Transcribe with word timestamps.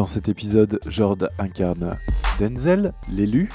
Dans 0.00 0.06
cet 0.06 0.30
épisode, 0.30 0.80
Jord 0.86 1.18
incarne 1.38 1.98
Denzel, 2.38 2.94
l'élu, 3.10 3.50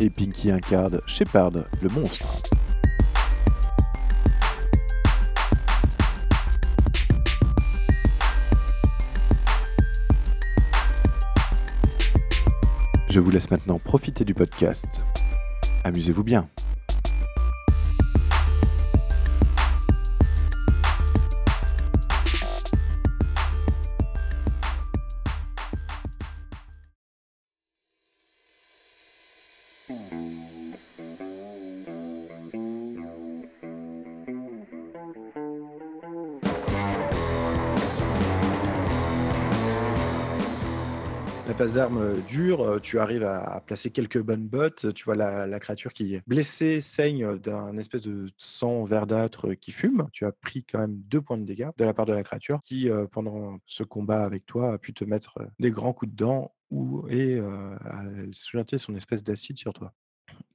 et 0.00 0.10
Pinky 0.10 0.50
incarne 0.50 1.00
Shepard, 1.06 1.52
le 1.80 1.88
monstre. 1.88 2.42
Je 13.08 13.20
vous 13.20 13.30
laisse 13.30 13.48
maintenant 13.52 13.78
profiter 13.78 14.24
du 14.24 14.34
podcast. 14.34 15.06
Amusez-vous 15.84 16.24
bien. 16.24 16.48
La 41.46 41.54
passe 41.54 41.74
d'armes 41.74 41.98
euh, 41.98 42.20
dure, 42.22 42.62
euh, 42.62 42.80
tu 42.80 42.98
arrives 42.98 43.22
à, 43.22 43.62
placer 43.64 43.90
quelques 43.90 44.20
bonnes 44.20 44.48
bottes, 44.48 44.92
tu 44.94 45.04
vois 45.04 45.14
la, 45.14 45.46
la 45.46 45.60
créature 45.60 45.92
qui 45.92 46.14
est 46.14 46.22
blessée 46.26 46.80
saigne 46.80 47.38
d'un 47.38 47.78
espèce 47.78 48.02
de 48.02 48.26
sang 48.36 48.82
verdâtre 48.84 49.54
qui 49.54 49.70
fume. 49.70 50.08
Tu 50.12 50.24
as 50.24 50.32
pris 50.32 50.64
quand 50.64 50.80
même 50.80 50.96
deux 50.96 51.20
points 51.20 51.38
de 51.38 51.44
dégâts 51.44 51.68
de 51.76 51.84
la 51.84 51.94
part 51.94 52.04
de 52.04 52.12
la 52.12 52.24
créature 52.24 52.60
qui, 52.62 52.90
euh, 52.90 53.06
pendant 53.06 53.58
ce 53.66 53.84
combat 53.84 54.24
avec 54.24 54.44
toi, 54.44 54.72
a 54.72 54.78
pu 54.78 54.92
te 54.92 55.04
mettre 55.04 55.38
euh, 55.38 55.46
des 55.60 55.70
grands 55.70 55.92
coups 55.92 56.10
de 56.10 56.16
dents 56.16 56.52
ou, 56.70 57.06
et 57.08 57.34
euh, 57.34 57.76
a 57.84 58.02
jeté 58.32 58.78
son 58.78 58.96
espèce 58.96 59.22
d'acide 59.22 59.56
sur 59.56 59.72
toi. 59.72 59.92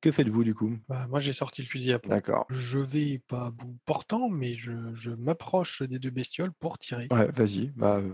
Que 0.02 0.12
faites-vous 0.12 0.44
du 0.44 0.54
coup? 0.54 0.78
Bah, 0.90 1.08
moi, 1.10 1.20
j'ai 1.20 1.34
sorti 1.34 1.62
le 1.62 1.68
fusil 1.68 1.94
à 1.94 2.00
pompe. 2.00 2.12
D'accord. 2.12 2.46
Je 2.50 2.80
vais 2.80 3.22
pas 3.28 3.48
à 3.48 3.52
bout 3.52 3.78
portant, 3.86 4.30
mais 4.30 4.56
je, 4.56 4.74
je 4.94 5.12
m'approche 5.12 5.84
des 5.84 6.00
deux 6.00 6.10
bestioles 6.10 6.52
pour 6.52 6.78
tirer 6.80 7.08
Ouais, 7.12 7.32
vas-y. 7.32 7.72
Bah, 7.76 7.98
euh, 7.98 8.14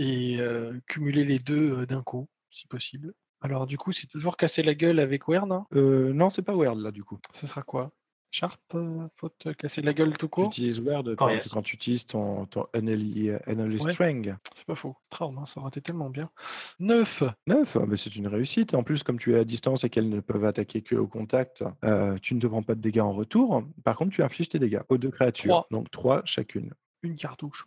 et 0.00 0.38
euh, 0.40 0.72
cumuler 0.88 1.24
les 1.24 1.38
deux 1.38 1.80
euh, 1.80 1.86
d'un 1.86 2.02
coup, 2.02 2.28
si 2.50 2.66
possible. 2.66 3.12
Alors, 3.42 3.66
du 3.66 3.78
coup, 3.78 3.92
c'est 3.92 4.06
toujours 4.06 4.36
casser 4.36 4.62
la 4.62 4.74
gueule 4.74 4.98
avec 4.98 5.28
Wern. 5.28 5.50
hein? 5.52 5.66
Euh, 5.74 6.12
non, 6.12 6.28
c'est 6.30 6.42
pas 6.42 6.54
weird 6.54 6.78
là 6.78 6.90
du 6.90 7.04
coup. 7.04 7.18
Ce 7.32 7.46
sera 7.46 7.62
quoi? 7.62 7.90
Sharp 8.32 8.60
euh, 8.76 9.08
Faut 9.16 9.28
te 9.28 9.48
casser 9.48 9.82
la 9.82 9.92
gueule 9.92 10.12
tout 10.16 10.26
Tu 10.26 10.30
court? 10.30 10.46
Utilises 10.46 10.78
Word 10.80 11.02
Oh, 11.08 11.14
quand, 11.16 11.28
yes. 11.30 11.48
quand 11.52 11.62
tu 11.62 11.74
utilises 11.74 12.06
ton, 12.06 12.46
ton 12.46 12.66
Unholy, 12.74 13.30
Unholy 13.48 13.82
Ouais. 13.82 13.92
Strength. 13.92 14.28
C'est 14.54 14.66
pas 14.66 14.76
faux. 14.76 14.94
Traum, 15.10 15.36
hein, 15.38 15.46
ça 15.46 15.58
aurait 15.60 15.70
été 15.70 15.80
tellement 15.80 16.10
bien. 16.10 16.30
9 16.78 17.24
9, 17.48 17.76
mais 17.88 17.96
c'est 17.96 18.14
une 18.14 18.28
réussite. 18.28 18.74
En 18.74 18.84
plus, 18.84 19.02
comme 19.02 19.18
tu 19.18 19.34
es 19.34 19.38
à 19.38 19.44
distance 19.44 19.82
et 19.82 19.90
qu'elles 19.90 20.08
ne 20.08 20.20
peuvent 20.20 20.44
attaquer 20.44 20.80
que 20.82 20.94
au 20.94 21.08
contact, 21.08 21.64
euh, 21.84 22.16
tu 22.22 22.34
ne 22.36 22.40
te 22.40 22.46
prends 22.46 22.62
pas 22.62 22.76
de 22.76 22.80
dégâts 22.80 23.00
en 23.00 23.12
retour. 23.12 23.64
Par 23.82 23.96
contre, 23.96 24.12
tu 24.12 24.22
infliges 24.22 24.48
tes 24.48 24.58
dégâts 24.60 24.80
aux 24.88 24.98
deux 24.98 25.10
créatures. 25.10 25.48
Trois. 25.50 25.66
Donc 25.72 25.90
3 25.90 26.22
chacune. 26.24 26.72
Une 27.02 27.16
cartouche. 27.16 27.66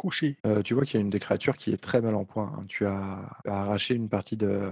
Couché. 0.00 0.38
Euh, 0.46 0.62
tu 0.62 0.72
vois 0.72 0.86
qu'il 0.86 0.94
y 0.98 1.02
a 1.02 1.04
une 1.04 1.10
des 1.10 1.18
créatures 1.18 1.58
qui 1.58 1.72
est 1.74 1.76
très 1.76 2.00
mal 2.00 2.14
en 2.14 2.24
point. 2.24 2.50
hein. 2.56 2.64
Tu 2.68 2.86
as, 2.86 3.36
arraché 3.44 3.94
une 3.94 4.08
partie 4.08 4.38
de, 4.38 4.70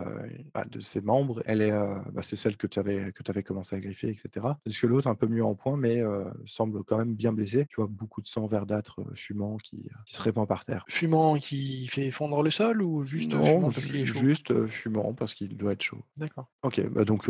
bah, 0.55 0.65
de 0.65 0.81
ses 0.81 1.03
membres. 1.03 1.43
Elle 1.44 1.61
est, 1.61 1.71
euh, 1.71 1.97
bah, 2.15 2.22
c'est 2.22 2.34
celle 2.34 2.56
que 2.56 2.66
tu 2.66 2.78
avais, 2.78 3.12
que 3.12 3.22
avais 3.31 3.43
commencé 3.43 3.77
à 3.77 3.78
griffer, 3.81 4.09
etc. 4.09 4.47
Tandis 4.65 4.81
que 4.81 4.87
l'autre, 4.87 5.06
un 5.06 5.15
peu 5.15 5.27
mieux 5.27 5.44
en 5.44 5.55
point, 5.55 5.77
mais 5.77 6.00
euh, 6.00 6.25
semble 6.47 6.83
quand 6.83 6.97
même 6.97 7.15
bien 7.15 7.34
blessé. 7.34 7.66
Tu 7.69 7.77
vois 7.77 7.89
beaucoup 7.91 8.22
de 8.22 8.27
sang 8.27 8.47
verdâtre 8.47 9.00
fumant 9.16 9.59
qui, 9.59 9.91
qui 10.06 10.15
se 10.16 10.22
répand 10.22 10.49
par 10.49 10.65
terre. 10.65 10.87
Fumant 10.89 11.37
qui 11.39 11.89
fait 11.89 12.10
fondre 12.10 12.43
le 12.43 12.50
sol 12.50 12.81
ou 12.81 13.05
juste 13.05 13.34
non, 13.34 13.43
fumant 13.43 13.60
parce 13.71 13.84
qu'il 13.84 13.97
est 13.97 14.06
chaud? 14.06 14.21
juste 14.21 14.66
fumant 14.69 15.12
parce 15.12 15.34
qu'il 15.34 15.59
doit 15.59 15.72
être 15.72 15.83
chaud. 15.83 16.03
D'accord. 16.16 16.49
Ok, 16.62 16.81
bah 16.89 17.05
donc 17.05 17.27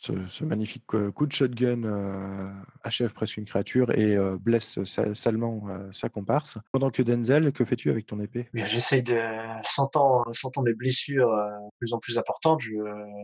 ce, 0.00 0.14
ce 0.26 0.44
magnifique 0.44 0.82
coup 1.14 1.26
de 1.26 1.32
shotgun 1.32 2.52
achève 2.82 3.12
presque 3.12 3.36
une 3.36 3.44
créature 3.44 3.92
et 3.96 4.16
blesse 4.40 4.82
sa- 4.82 5.14
salement 5.14 5.68
sa 5.92 6.08
comparse. 6.08 6.58
Pendant 6.72 6.90
que 6.90 7.02
Denzel, 7.02 7.35
que 7.52 7.64
fais-tu 7.64 7.90
avec 7.90 8.06
ton 8.06 8.20
épée? 8.20 8.48
J'essaye 8.54 9.02
de, 9.02 9.18
sentant, 9.62 10.24
sentant 10.32 10.62
mes 10.62 10.74
blessures 10.74 11.30
euh, 11.30 11.48
de 11.48 11.70
plus 11.78 11.92
en 11.92 11.98
plus 11.98 12.18
importantes, 12.18 12.60
je, 12.60 12.74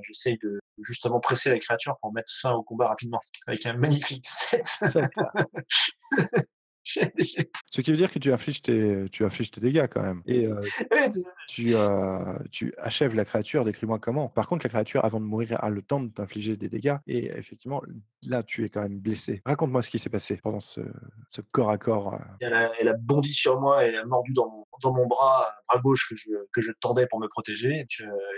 j'essaye 0.03 0.39
de 0.39 0.61
justement 0.83 1.21
presser 1.21 1.50
la 1.50 1.59
créature 1.59 1.97
pour 2.00 2.12
mettre 2.12 2.33
fin 2.33 2.53
au 2.53 2.62
combat 2.62 2.89
rapidement. 2.89 3.21
Avec 3.47 3.67
un 3.67 3.75
magnifique 3.75 4.27
7. 4.27 4.81
Ce 6.84 7.81
qui 7.81 7.91
veut 7.91 7.97
dire 7.97 8.10
que 8.10 8.19
tu 8.19 8.32
infliges 8.32 8.62
tes, 8.62 9.06
tu 9.12 9.25
infliges 9.25 9.50
tes 9.50 9.60
dégâts 9.60 9.87
quand 9.91 10.03
même. 10.03 10.22
Et 10.26 10.47
euh, 10.47 10.60
tu, 11.48 11.75
euh, 11.75 12.34
tu 12.50 12.75
achèves 12.78 13.15
la 13.15 13.25
créature, 13.25 13.65
décris-moi 13.65 13.98
comment. 13.98 14.28
Par 14.28 14.47
contre, 14.48 14.66
la 14.66 14.70
créature, 14.70 15.04
avant 15.04 15.21
de 15.21 15.25
mourir, 15.25 15.62
a 15.62 15.71
le 15.71 15.82
temps 15.82 16.00
de 16.00 16.09
t'infliger 16.09 16.56
des 16.56 16.69
dégâts. 16.69 16.97
Et 17.06 17.26
effectivement, 17.37 17.82
là, 18.22 18.42
tu 18.42 18.65
es 18.65 18.69
quand 18.69 18.82
même 18.82 18.98
blessé. 18.98 19.42
Raconte-moi 19.47 19.82
ce 19.82 19.91
qui 19.91 19.98
s'est 19.98 20.10
passé 20.10 20.38
pendant 20.42 20.60
ce, 20.60 20.81
ce 21.28 21.41
corps 21.41 21.71
à 21.71 21.78
corps. 21.78 22.15
euh. 22.15 22.19
elle, 22.41 22.54
a, 22.54 22.72
elle 22.81 22.88
a 22.88 22.94
bondi 22.94 23.32
sur 23.32 23.60
moi 23.60 23.84
et 23.84 23.88
elle 23.88 23.97
a 23.97 24.04
mordu 24.04 24.32
dans 24.32 24.50
mon, 24.50 24.66
dans 24.82 24.92
mon 24.92 25.06
bras, 25.06 25.47
bras 25.69 25.81
gauche 25.81 26.09
que 26.09 26.16
je, 26.16 26.31
que 26.53 26.60
je 26.60 26.72
tendais 26.81 27.06
pour 27.06 27.21
me 27.21 27.28
protéger. 27.28 27.71
Et, 27.71 27.87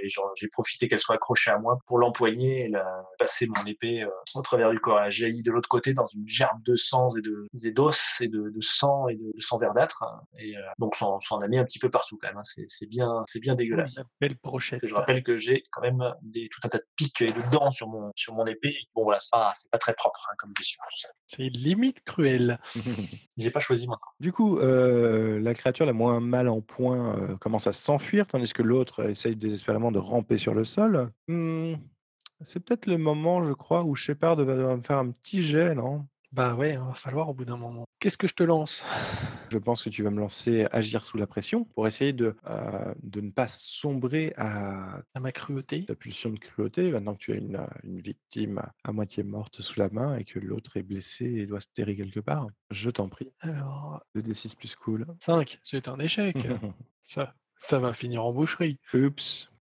et 0.05 0.09
j'ai 0.37 0.49
profité 0.49 0.89
qu'elle 0.89 1.01
soit 1.01 1.15
accrochée 1.15 1.51
à 1.51 1.59
moi 1.59 1.79
pour 1.87 1.99
l'empoigner 1.99 2.67
et 2.67 2.69
la, 2.69 2.85
passer 3.19 3.47
mon 3.47 3.65
épée 3.65 4.03
euh, 4.03 4.09
au 4.35 4.43
travers 4.43 4.71
du 4.71 4.79
corps. 4.81 4.99
Elle 5.01 5.07
a 5.07 5.11
jailli 5.11 5.43
de 5.43 5.51
l'autre 5.51 5.69
côté 5.69 5.93
dans 5.95 6.07
une 6.07 6.27
gerbe 6.27 6.63
de 6.65 6.75
sang 6.75 7.09
et 7.17 7.23
de 7.23 7.47
et 7.65 7.71
d'os 7.71 8.21
et 8.21 8.29
de, 8.29 8.34
de 8.39 8.61
sang 8.61 9.09
et 9.09 9.17
de, 9.17 9.33
de 9.35 9.41
sang 9.41 9.59
verdâtre. 9.59 10.03
hein. 10.03 10.21
Et 10.39 10.57
euh, 10.57 10.61
donc, 10.79 10.95
ça 10.95 11.07
en 11.07 11.19
ça 11.21 11.35
en 11.37 11.41
a 11.43 11.49
mis 11.49 11.59
un 11.59 11.65
petit 11.65 11.79
peu 11.79 11.91
partout 11.91 12.17
quand 12.21 12.29
même. 12.29 12.39
hein. 12.39 12.43
C'est 12.45 12.65
c'est 12.69 12.87
bien, 12.87 13.23
c'est 13.27 13.41
bien 13.41 13.55
dégueulasse. 13.55 13.99
Une 13.99 14.05
belle 14.29 14.37
brochette. 14.43 14.83
Et 14.85 14.87
je 14.89 14.95
rappelle 14.95 15.23
que 15.23 15.37
j'ai 15.37 15.63
quand 15.71 15.83
même 15.83 16.03
des, 16.23 16.49
tout 16.51 16.61
un 16.65 16.69
tas 16.69 16.79
de 16.79 16.87
pics 16.97 17.21
et 17.23 17.33
de 17.33 17.51
dents 17.53 17.71
sur 17.71 17.89
mon, 17.89 18.11
sur 18.17 18.35
mon 18.35 18.47
épée. 18.47 18.77
Bon, 18.95 19.05
voilà, 19.05 19.21
ça, 19.21 19.53
c'est 19.55 19.71
pas 19.71 19.79
très 19.79 19.95
propre 19.95 20.27
hein, 20.31 20.35
comme 20.39 20.53
blessure. 20.53 20.83
C'est 21.27 21.49
limite 21.49 22.03
cruel. 22.05 22.59
J'ai 23.37 23.51
pas 23.51 23.61
choisi 23.61 23.87
moi. 23.87 23.99
Du 24.21 24.33
coup, 24.33 24.59
euh, 24.59 25.41
la 25.41 25.55
créature 25.55 25.87
la 25.87 25.93
moins 25.93 26.21
mal 26.21 26.49
en 26.49 26.61
point 26.61 27.17
euh, 27.19 27.37
commence 27.37 27.67
à 27.67 27.73
s'enfuir, 27.73 28.27
tandis 28.27 28.53
que 28.53 28.63
l'autre 28.63 29.09
essaye 29.09 29.35
désespérément 29.37 29.91
de 29.93 29.99
ramper 29.99 30.39
sur 30.39 30.55
le 30.55 30.65
sol. 30.65 31.11
Hmm, 31.29 31.75
c'est 32.43 32.61
peut-être 32.61 32.87
le 32.87 32.99
moment, 32.99 33.45
je 33.45 33.53
crois, 33.53 33.83
où 33.85 33.95
Shepard 33.95 34.37
va 34.37 34.77
me 34.77 34.83
faire 34.83 34.99
un 34.99 35.11
petit 35.11 35.43
jet, 35.43 35.75
non? 35.75 36.07
Bah 36.35 36.57
ouais, 36.57 36.73
il 36.73 36.79
va 36.81 36.95
falloir 36.95 37.29
au 37.29 37.33
bout 37.33 37.45
d'un 37.45 37.57
moment. 37.57 37.85
Qu'est-ce 38.01 38.19
que 38.19 38.27
je 38.27 38.35
te 38.35 38.43
lance? 38.43 38.83
Je 39.53 39.59
pense 39.59 39.85
que 39.85 39.89
tu 39.89 40.03
vas 40.03 40.11
me 40.11 40.19
lancer 40.19 40.67
agir 40.73 41.07
sous 41.07 41.17
la 41.17 41.29
pression 41.29 41.65
pour 41.65 41.87
essayer 41.87 42.13
de, 42.13 42.35
euh, 42.49 42.93
de 43.05 43.21
ne 43.21 43.31
pas 43.31 43.47
sombrer 43.47 44.33
à 44.37 44.99
À 45.15 45.21
ma 45.21 45.31
cruauté 45.31 45.85
ta 45.85 45.95
pulsion 45.95 46.31
de 46.31 46.39
cruauté, 46.41 46.91
maintenant 46.91 47.15
que 47.15 47.21
tu 47.21 47.33
as 47.33 47.37
une, 47.37 47.65
une 47.85 48.01
victime 48.01 48.61
à 48.83 48.91
moitié 48.91 49.23
morte 49.23 49.61
sous 49.61 49.79
la 49.79 49.91
main 49.91 50.17
et 50.17 50.25
que 50.25 50.41
l'autre 50.41 50.77
est 50.77 50.83
blessé 50.83 51.25
et 51.25 51.47
doit 51.47 51.61
se 51.61 51.69
terrer 51.73 51.95
quelque 51.95 52.19
part. 52.19 52.49
Je 52.73 52.91
t'en 52.91 53.09
prie. 53.09 53.31
Alors, 53.39 54.03
2d6 54.17 54.57
plus 54.57 54.75
cool. 54.75 55.07
5, 55.21 55.61
c'est 55.63 55.87
un 55.87 56.01
échec. 56.01 56.37
ça, 57.05 57.33
ça 57.59 57.79
va 57.79 57.93
finir 57.93 58.25
en 58.25 58.33
boucherie. 58.33 58.81
Oups. 58.93 59.53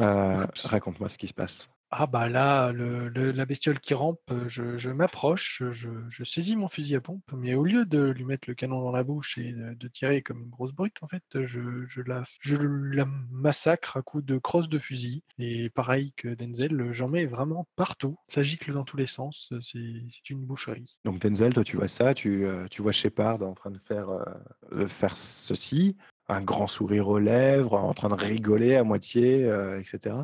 Euh, 0.00 0.42
Oups. 0.42 0.66
Raconte-moi 0.66 1.08
ce 1.08 1.18
qui 1.18 1.28
se 1.28 1.34
passe. 1.34 1.68
Ah 1.98 2.06
bah 2.06 2.28
là, 2.28 2.74
la 2.74 3.46
bestiole 3.46 3.80
qui 3.80 3.94
rampe, 3.94 4.20
euh, 4.30 4.44
je, 4.48 4.90
m'approche, 4.90 5.62
je, 5.70 6.24
saisis 6.24 6.54
mon 6.54 6.68
fusil 6.68 6.94
à 6.94 7.00
pompe, 7.00 7.24
mais 7.34 7.54
au 7.54 7.64
lieu 7.64 7.86
de 7.86 8.10
lui 8.10 8.24
mettre 8.26 8.50
le 8.50 8.54
canon 8.54 8.82
dans 8.82 8.92
la 8.92 9.02
bouche 9.02 9.38
et 9.38 9.54
de, 9.54 9.88
tirer 9.88 10.20
comme 10.20 10.42
une 10.42 10.50
grosse 10.50 10.74
brute, 10.74 10.98
en 11.00 11.08
fait, 11.08 11.22
je, 11.46 12.02
la, 12.02 12.22
je 12.42 12.56
la 12.56 13.06
massacre 13.30 13.96
à 13.96 14.02
coups 14.02 14.26
de 14.26 14.36
crosse 14.36 14.68
de 14.68 14.78
fusil. 14.78 15.22
Et 15.38 15.70
pareil 15.70 16.12
que 16.18 16.28
Denzel, 16.28 16.92
j'en 16.92 17.08
mets 17.08 17.24
vraiment 17.24 17.66
partout. 17.76 18.18
Ça 18.28 18.42
gicle 18.42 18.74
dans 18.74 18.84
tous 18.84 18.98
les 18.98 19.06
sens, 19.06 19.50
c'est 19.62 20.28
une 20.28 20.44
boucherie. 20.44 20.98
Donc 21.06 21.18
Denzel, 21.18 21.54
toi 21.54 21.64
tu 21.64 21.78
vois 21.78 21.88
ça, 21.88 22.12
tu, 22.12 22.44
euh, 22.44 22.66
vois 22.78 22.92
Shepard 22.92 23.40
en 23.40 23.54
train 23.54 23.70
de 23.70 23.80
faire, 23.88 24.10
euh, 24.10 24.84
de 24.84 24.86
ceci, 25.14 25.96
un 26.28 26.42
grand 26.42 26.66
sourire 26.66 27.08
aux 27.08 27.18
lèvres, 27.18 27.72
en 27.72 27.94
train 27.94 28.10
de 28.10 28.14
rigoler 28.14 28.76
à 28.76 28.84
moitié, 28.84 29.50
etc. 29.78 30.16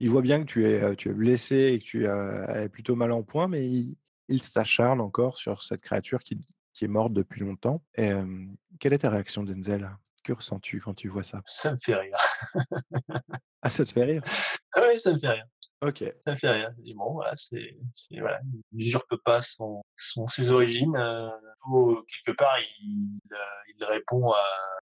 Il 0.00 0.10
voit 0.10 0.22
bien 0.22 0.40
que 0.40 0.46
tu 0.46 0.66
es, 0.66 0.96
tu 0.96 1.10
es 1.10 1.12
blessé 1.12 1.56
et 1.74 1.78
que 1.78 1.84
tu 1.84 2.06
es 2.06 2.68
plutôt 2.68 2.96
mal 2.96 3.12
en 3.12 3.22
point, 3.22 3.48
mais 3.48 3.66
il, 3.68 3.96
il 4.28 4.42
s'acharne 4.42 5.00
encore 5.00 5.36
sur 5.36 5.62
cette 5.62 5.82
créature 5.82 6.20
qui 6.20 6.38
qui 6.72 6.84
est 6.84 6.88
morte 6.88 7.12
depuis 7.12 7.40
longtemps. 7.40 7.82
Et 7.96 8.12
quelle 8.78 8.92
est 8.92 8.98
ta 8.98 9.10
réaction, 9.10 9.42
Denzel? 9.42 9.90
Que 10.22 10.32
ressens-tu 10.32 10.80
quand 10.80 10.94
tu 10.94 11.08
vois 11.08 11.24
ça? 11.24 11.42
Ça 11.44 11.72
me 11.72 11.78
fait 11.82 11.96
rire. 11.96 12.16
Ah, 13.60 13.70
ça 13.70 13.84
te 13.84 13.90
fait 13.90 14.04
rire? 14.04 14.22
Ouais, 14.76 14.96
ça 14.96 15.12
me 15.12 15.18
fait 15.18 15.28
rire. 15.28 15.46
OK. 15.82 16.04
Ça 16.26 16.34
fait 16.34 16.50
rire. 16.50 16.72
Je 16.76 16.82
dis: 16.82 16.94
«Bon, 16.94 17.12
voilà, 17.14 17.32
c'est 17.36 17.76
c'est 17.94 18.20
voilà, 18.20 18.40
il 18.72 18.86
usurpe 18.86 19.16
pas 19.24 19.40
son 19.40 19.82
son 19.96 20.26
ses 20.26 20.50
origines, 20.50 20.94
ou 21.70 22.02
quelque 22.24 22.36
part, 22.36 22.54
il, 22.82 23.18
heu, 23.32 23.36
il 23.76 23.84
répond 23.84 24.30
à 24.30 24.42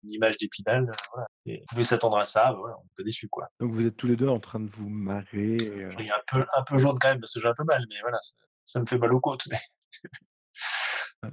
une 0.03 0.13
image 0.13 0.37
d'Épinal, 0.37 0.85
heu, 0.91 0.93
voilà 1.15 1.27
et 1.47 1.61
on 1.63 1.65
pouvait 1.71 1.85
s'attendre 1.85 2.19
à 2.19 2.25
ça, 2.25 2.53
voilà, 2.53 2.77
on 2.79 2.83
est 2.83 2.97
pas 2.97 3.03
déçus, 3.03 3.29
quoi. 3.29 3.49
Donc 3.61 3.73
vous 3.73 3.87
êtes 3.87 3.97
tous 3.97 4.07
les 4.07 4.17
2 4.17 4.29
en 4.29 4.41
train 4.41 4.61
de 4.61 4.69
vous 4.69 4.89
marrer 4.89 5.57
ris 5.97 6.11
un 6.11 6.21
peu 6.31 6.45
un 6.55 6.63
peu 6.63 6.79
jaune 6.79 6.99
quand 7.01 7.09
même 7.09 7.21
parce 7.21 7.33
que 7.33 7.41
j'ai 7.41 7.49
un 7.49 7.55
peu 7.55 7.65
mal, 7.65 7.83
mais 7.89 8.01
voilà, 8.03 8.19
ça 8.23 8.35
ça 8.67 8.81
me 8.81 8.87
fait 8.87 8.99
mal 8.99 9.13
aux 9.13 9.21
côtes, 9.21 9.47
mais 9.51 9.59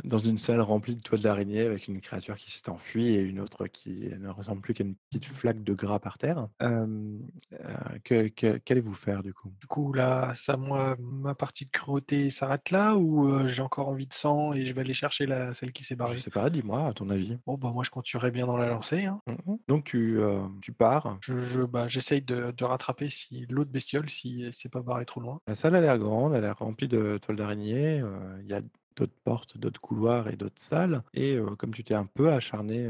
dans 0.03 0.17
une 0.17 0.37
salle 0.37 0.61
remplie 0.61 0.95
de 0.95 1.01
toiles 1.01 1.21
d'araignée 1.21 1.61
avec 1.61 1.87
une 1.87 2.01
créature 2.01 2.35
qui 2.37 2.51
s'est 2.51 2.69
enfuie 2.69 3.07
et 3.15 3.21
une 3.21 3.39
autre 3.39 3.67
qui 3.67 4.09
ne 4.19 4.29
ressemble 4.29 4.61
plus 4.61 4.73
qu'à 4.73 4.83
une 4.83 4.95
petite 5.09 5.25
flaque 5.25 5.63
de 5.63 5.73
gras 5.73 5.99
par 5.99 6.17
terre. 6.17 6.49
Que 8.03 8.27
que 8.29 8.57
qu'allez-vous 8.57 8.93
faire 8.93 9.23
du 9.23 9.33
coup? 9.33 9.53
Du 9.61 9.67
coup, 9.67 9.93
là, 9.93 10.33
ça, 10.35 10.57
moi, 10.57 10.95
ma 10.99 11.35
partie 11.35 11.65
de 11.65 11.71
cruauté 11.71 12.29
s'arrête 12.31 12.69
là 12.71 12.95
ou 12.97 13.47
j'ai 13.47 13.61
encore 13.61 13.87
envie 13.89 14.07
de 14.07 14.13
sang 14.13 14.53
et 14.53 14.65
je 14.65 14.73
vais 14.73 14.81
aller 14.81 14.93
chercher 14.93 15.25
la 15.25 15.53
celle 15.53 15.71
qui 15.71 15.83
s'est 15.83 15.95
Je 16.03 16.15
barrée? 16.15 16.17
sais 16.17 16.29
pas, 16.31 16.49
dis-moi 16.49 16.87
à 16.87 16.93
ton 16.93 17.09
avis? 17.09 17.37
Bon, 17.45 17.57
bah, 17.57 17.71
moi, 17.71 17.83
je 17.83 17.89
continuerai 17.89 18.31
bien 18.31 18.45
dans 18.47 18.57
la 18.57 18.67
lancée, 18.69 19.05
hein. 19.05 19.21
Mmh 19.27 19.33
mh. 19.45 19.55
Donc 19.67 19.85
tu, 19.85 20.19
tu 20.61 20.73
pars. 20.73 21.21
Je 21.21 21.41
je 21.41 21.61
bah, 21.61 21.87
j'essaye 21.87 22.21
de 22.21 22.51
de 22.51 22.65
rattraper 22.65 23.09
si 23.09 23.45
l'autre 23.47 23.71
bestiole, 23.71 24.09
si 24.09 24.43
elle 24.43 24.53
s'est 24.53 24.69
pas 24.69 24.81
barrée 24.81 25.05
trop 25.05 25.21
loin. 25.21 25.39
La 25.47 25.55
salle 25.55 25.75
a 25.75 25.81
l'air 25.81 25.97
grande, 25.99 26.33
elle 26.33 26.39
a 26.43 26.47
l'air 26.47 26.57
remplie 26.57 26.87
de 26.87 27.17
toiles 27.21 27.37
d'araignée, 27.37 28.01
il 28.41 28.47
y 28.47 28.53
a 28.53 28.61
d'autres 28.95 29.15
portes, 29.23 29.57
d'autres 29.57 29.81
couloirs 29.81 30.27
et 30.27 30.35
d'autres 30.35 30.61
salles 30.61 31.03
et 31.13 31.38
comme 31.57 31.73
tu 31.73 31.83
t'es 31.83 31.93
un 31.93 32.05
peu 32.05 32.31
acharné, 32.31 32.89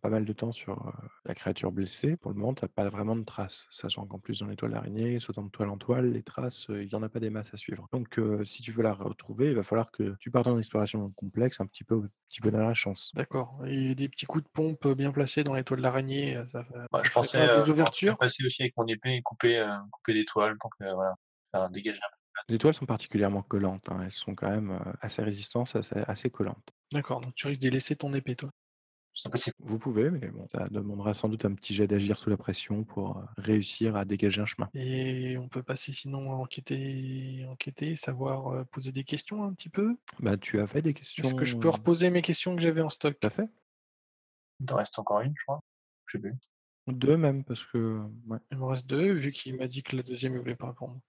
pas 0.00 0.08
mal 0.08 0.24
de 0.24 0.32
temps 0.32 0.52
sur, 0.52 0.92
la 1.24 1.34
créature 1.34 1.72
blessée, 1.72 2.16
pour 2.16 2.30
le 2.30 2.36
moment, 2.36 2.54
tu 2.54 2.64
as 2.64 2.68
pas 2.68 2.88
vraiment 2.88 3.16
de 3.16 3.24
traces. 3.24 3.66
Sachant 3.70 4.06
qu'en 4.06 4.18
plus 4.18 4.40
dans 4.40 4.46
les 4.46 4.56
toiles 4.56 4.72
d'araignée, 4.72 5.20
sautant 5.20 5.44
de 5.44 5.50
toile 5.50 5.68
en 5.68 5.76
toile, 5.76 6.12
les 6.12 6.22
traces, 6.22 6.66
il 6.68 6.88
y 6.88 6.94
en 6.94 7.02
a 7.02 7.08
pas 7.08 7.20
des 7.20 7.30
masses 7.30 7.52
à 7.52 7.56
suivre. 7.56 7.88
Donc 7.92 8.20
si 8.44 8.62
tu 8.62 8.72
veux 8.72 8.82
la 8.82 8.92
retrouver, 8.92 9.48
il 9.48 9.54
va 9.54 9.62
falloir 9.62 9.90
que 9.90 10.16
tu 10.18 10.30
partes 10.30 10.46
en 10.46 10.58
exploration 10.58 11.10
complexe 11.10 11.60
un 11.60 11.66
petit 11.66 11.84
peu 11.84 11.96
un 11.96 12.08
petit 12.28 12.40
peu 12.40 12.50
dans 12.50 12.60
la 12.60 12.74
chance. 12.74 13.10
D'accord 13.14 13.60
et 13.66 13.94
des 13.94 14.08
petits 14.08 14.26
coups 14.26 14.44
de 14.44 14.50
pompe, 14.50 14.86
bien 14.88 15.12
placés 15.12 15.44
dans 15.44 15.54
les 15.54 15.64
toiles 15.64 15.82
d'araignée, 15.82 16.40
ça 16.52 16.62
va 16.62 16.86
bah, 16.92 16.98
ça 16.98 17.02
je 17.04 17.12
pensais, 17.12 17.62
des 17.62 17.70
ouvertures? 17.70 18.16
passer 18.18 18.44
aussi 18.44 18.62
avec 18.62 18.76
mon 18.76 18.86
épée 18.86 19.14
et 19.14 19.22
couper, 19.22 19.66
couper 19.90 20.14
des 20.14 20.24
toiles 20.24 20.56
pour 20.58 20.70
que 20.70 20.84
voilà, 20.94 21.14
faire 21.50 21.70
dégager 21.70 21.98
un 21.98 22.19
Les 22.48 22.58
toiles 22.58 22.74
sont 22.74 22.86
particulièrement 22.86 23.42
collantes, 23.42 23.88
hein, 23.90 24.00
elles 24.04 24.12
sont 24.12 24.34
quand 24.34 24.50
même, 24.50 24.78
assez 25.00 25.22
résistantes, 25.22 25.74
assez 25.76 25.96
assez 26.06 26.30
collantes. 26.30 26.72
D'accord, 26.92 27.20
donc 27.20 27.34
tu 27.34 27.46
risques 27.46 27.60
d'y 27.60 27.70
laisser 27.70 27.96
ton 27.96 28.12
épée, 28.14 28.36
toi? 28.36 28.50
c'est 29.12 29.30
possible. 29.30 29.56
Vous 29.58 29.78
pouvez, 29.78 30.10
mais 30.10 30.28
bon, 30.28 30.46
ça 30.48 30.68
demandera 30.68 31.14
sans 31.14 31.28
doute 31.28 31.44
un 31.44 31.54
petit 31.54 31.74
jet 31.74 31.86
d'agir 31.86 32.16
sous 32.16 32.30
la 32.30 32.36
pression 32.36 32.84
pour, 32.84 33.22
réussir 33.36 33.96
à 33.96 34.04
dégager 34.04 34.40
un 34.40 34.46
chemin. 34.46 34.68
Et 34.74 35.36
on 35.38 35.48
peut 35.48 35.62
passer 35.62 35.92
sinon 35.92 36.32
à 36.32 36.36
enquêter 36.36 37.44
enquêter, 37.48 37.96
savoir, 37.96 38.64
poser 38.68 38.92
des 38.92 39.04
questions 39.04 39.44
un 39.44 39.52
petit 39.52 39.68
peu? 39.68 39.96
Bah, 40.20 40.36
tu 40.36 40.60
as 40.60 40.66
fait 40.66 40.82
des 40.82 40.90
Est-ce 40.90 41.34
que 41.34 41.44
je 41.44 41.54
peux 41.54 41.60
questions 41.60 41.70
reposer 41.70 42.10
mes 42.10 42.22
questions 42.22 42.54
que 42.54 42.62
j'avais 42.62 42.80
en 42.80 42.90
stock? 42.90 43.16
as 43.22 43.30
fait? 43.30 43.48
Il 44.60 44.66
t'en 44.66 44.76
reste 44.76 44.98
encore 44.98 45.20
une, 45.20 45.34
je 45.36 45.44
crois? 45.44 45.60
Je 46.06 46.18
sais 46.18 46.22
plus. 46.22 46.34
2 46.86 47.16
même 47.16 47.44
parce 47.44 47.64
que 47.64 48.00
ouais. 48.26 48.38
Il 48.50 48.58
m'en 48.58 48.68
reste 48.68 48.86
2 48.86 49.12
vu 49.12 49.32
qu'il 49.32 49.56
m'a 49.56 49.68
dit 49.68 49.82
que 49.82 49.96
la 49.96 50.02
deuxième 50.02 50.34
il 50.34 50.40
voulait 50.40 50.56
pas 50.56 50.68
répondre. 50.68 51.00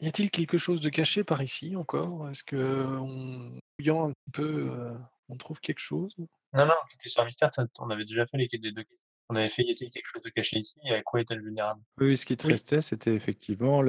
Y 0.00 0.06
a-t-il 0.08 0.30
quelque 0.30 0.56
chose 0.56 0.80
de 0.80 0.88
caché 0.88 1.24
par 1.24 1.42
ici 1.42 1.76
encore? 1.76 2.28
Est-ce 2.30 2.42
qu'en 2.44 3.58
fouillant 3.78 4.08
un 4.08 4.12
petit 4.12 4.30
peu, 4.32 4.42
heu, 4.70 4.96
on 5.28 5.36
trouve 5.36 5.60
quelque 5.60 5.78
chose? 5.80 6.14
Non, 6.52 6.66
non, 6.66 6.74
enquêter 6.82 7.08
sur 7.08 7.22
un 7.22 7.26
mystère, 7.26 7.52
ça 7.54 7.64
on 7.78 7.90
avait 7.90 8.04
déjà 8.04 8.26
fait 8.26 8.36
les 8.36 8.48
quêtes 8.48 8.60
des 8.62 8.72
2 8.72 8.82
questions. 8.82 9.06
On 9.28 9.36
avait 9.36 9.48
fait: 9.48 9.62
«Y 9.64 9.70
a-t-il 9.70 9.90
quelque 9.90 10.06
chose 10.12 10.22
de 10.22 10.30
caché 10.30 10.58
ici?» 10.58 10.78
et 10.84 10.94
«À 10.94 11.02
quoi 11.02 11.20
est-elle 11.20 11.42
vulnérable?» 11.42 11.80
Oui, 11.98 12.16
ce 12.16 12.24
qui 12.24 12.36
te 12.36 12.46
Oui. 12.46 12.54
restait, 12.54 12.80
c'était 12.80 13.14
effectivement 13.14 13.82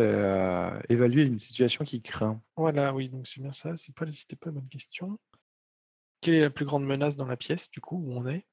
évaluer 0.89 1.23
une 1.23 1.39
situation 1.39 1.85
qui 1.85 2.01
craint. 2.01 2.41
Voilà, 2.57 2.93
oui, 2.93 3.07
donc 3.09 3.27
c'est 3.27 3.41
bien 3.41 3.53
ça, 3.53 3.77
c'est 3.77 3.95
pas 3.95 4.05
c'était 4.13 4.35
pas 4.35 4.47
la 4.47 4.53
bonne 4.53 4.67
question. 4.67 5.17
Quelle 6.23 6.35
est 6.35 6.41
la 6.41 6.51
plus 6.51 6.65
grande 6.65 6.85
menace 6.85 7.15
dans 7.15 7.25
la 7.25 7.35
pièce, 7.37 7.69
du 7.71 7.81
coup, 7.81 7.97
où 7.97 8.13
on 8.13 8.27
est? 8.27 8.45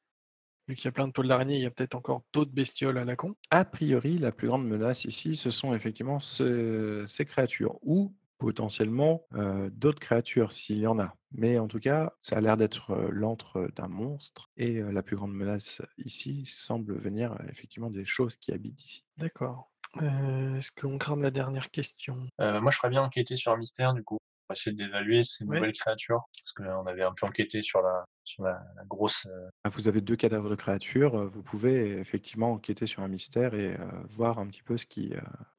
Vu 0.68 0.76
qu'il 0.76 0.84
y 0.84 0.88
a 0.88 0.92
plein 0.92 1.08
de 1.08 1.12
toiles 1.12 1.26
d'araignée, 1.26 1.56
il 1.56 1.62
y 1.62 1.66
a 1.66 1.70
peut-être 1.72 1.96
encore 1.96 2.22
d'autres 2.32 2.52
bestioles 2.52 2.98
à 2.98 3.04
la 3.04 3.16
con? 3.16 3.34
A 3.50 3.64
priori, 3.64 4.18
la 4.18 4.30
plus 4.32 4.48
grande 4.48 4.66
menace 4.66 5.04
ici, 5.04 5.34
ce 5.36 5.50
sont 5.50 5.74
effectivement 5.74 6.20
ce 6.20 7.04
ces 7.08 7.24
créatures 7.24 7.78
ou 7.82 8.14
potentiellement, 8.38 9.26
heu, 9.34 9.70
d'autres 9.70 10.00
créatures 10.00 10.52
s'il 10.52 10.78
y 10.78 10.86
en 10.86 10.98
a. 10.98 11.14
Mais 11.32 11.58
en 11.58 11.66
tout 11.66 11.78
cas, 11.80 12.12
ça 12.20 12.36
a 12.36 12.40
l'air 12.42 12.56
d'être, 12.58 12.92
heu, 12.92 13.08
l'antre 13.10 13.70
d'un 13.74 13.88
monstre 13.88 14.50
et 14.56 14.76
heu, 14.80 14.90
la 14.90 15.02
plus 15.02 15.16
grande 15.16 15.32
menace 15.34 15.80
ici 15.96 16.44
semble 16.46 16.94
venir, 16.98 17.36
effectivement 17.50 17.90
des 17.90 18.04
choses 18.04 18.36
qui 18.36 18.52
habitent 18.52 18.84
ici. 18.84 19.04
D'accord. 19.16 19.70
Est-ce 20.00 20.70
qu'on 20.72 20.98
crame 20.98 21.22
la 21.22 21.30
dernière 21.30 21.70
question? 21.70 22.28
Moi, 22.38 22.70
je 22.70 22.76
ferais 22.76 22.90
bien 22.90 23.02
enquêter 23.02 23.36
sur 23.36 23.52
un 23.52 23.56
mystère, 23.56 23.94
du 23.94 24.04
coup, 24.04 24.18
pour 24.46 24.52
essayer 24.54 24.74
d'évaluer 24.76 25.22
ces 25.24 25.44
Ouais. 25.46 25.64
nouvelles 25.64 25.72
créatures. 25.72 26.20
Parce 26.44 26.52
que 26.52 26.62
là, 26.62 26.78
on 26.80 26.86
avait 26.86 27.02
un 27.02 27.12
peu 27.14 27.26
enquêté 27.26 27.62
sur 27.62 27.82
la 27.82 28.04
sur 28.28 28.44
la 28.44 28.62
la 28.76 28.84
grosse, 28.84 29.26
heu 29.26 29.48
Ah, 29.64 29.70
vous 29.70 29.88
avez 29.88 30.00
2 30.00 30.16
cadavres 30.16 30.50
de 30.50 30.54
créatures, 30.54 31.16
heu, 31.18 31.26
vous 31.26 31.42
pouvez 31.42 31.98
effectivement 31.98 32.52
enquêter 32.52 32.86
sur 32.86 33.02
un 33.02 33.08
mystère 33.08 33.54
et 33.54 33.74
heu, 33.74 33.78
voir 34.08 34.38
un 34.38 34.46
petit 34.46 34.62
peu 34.62 34.76
ce 34.78 34.86
qui, 34.86 35.12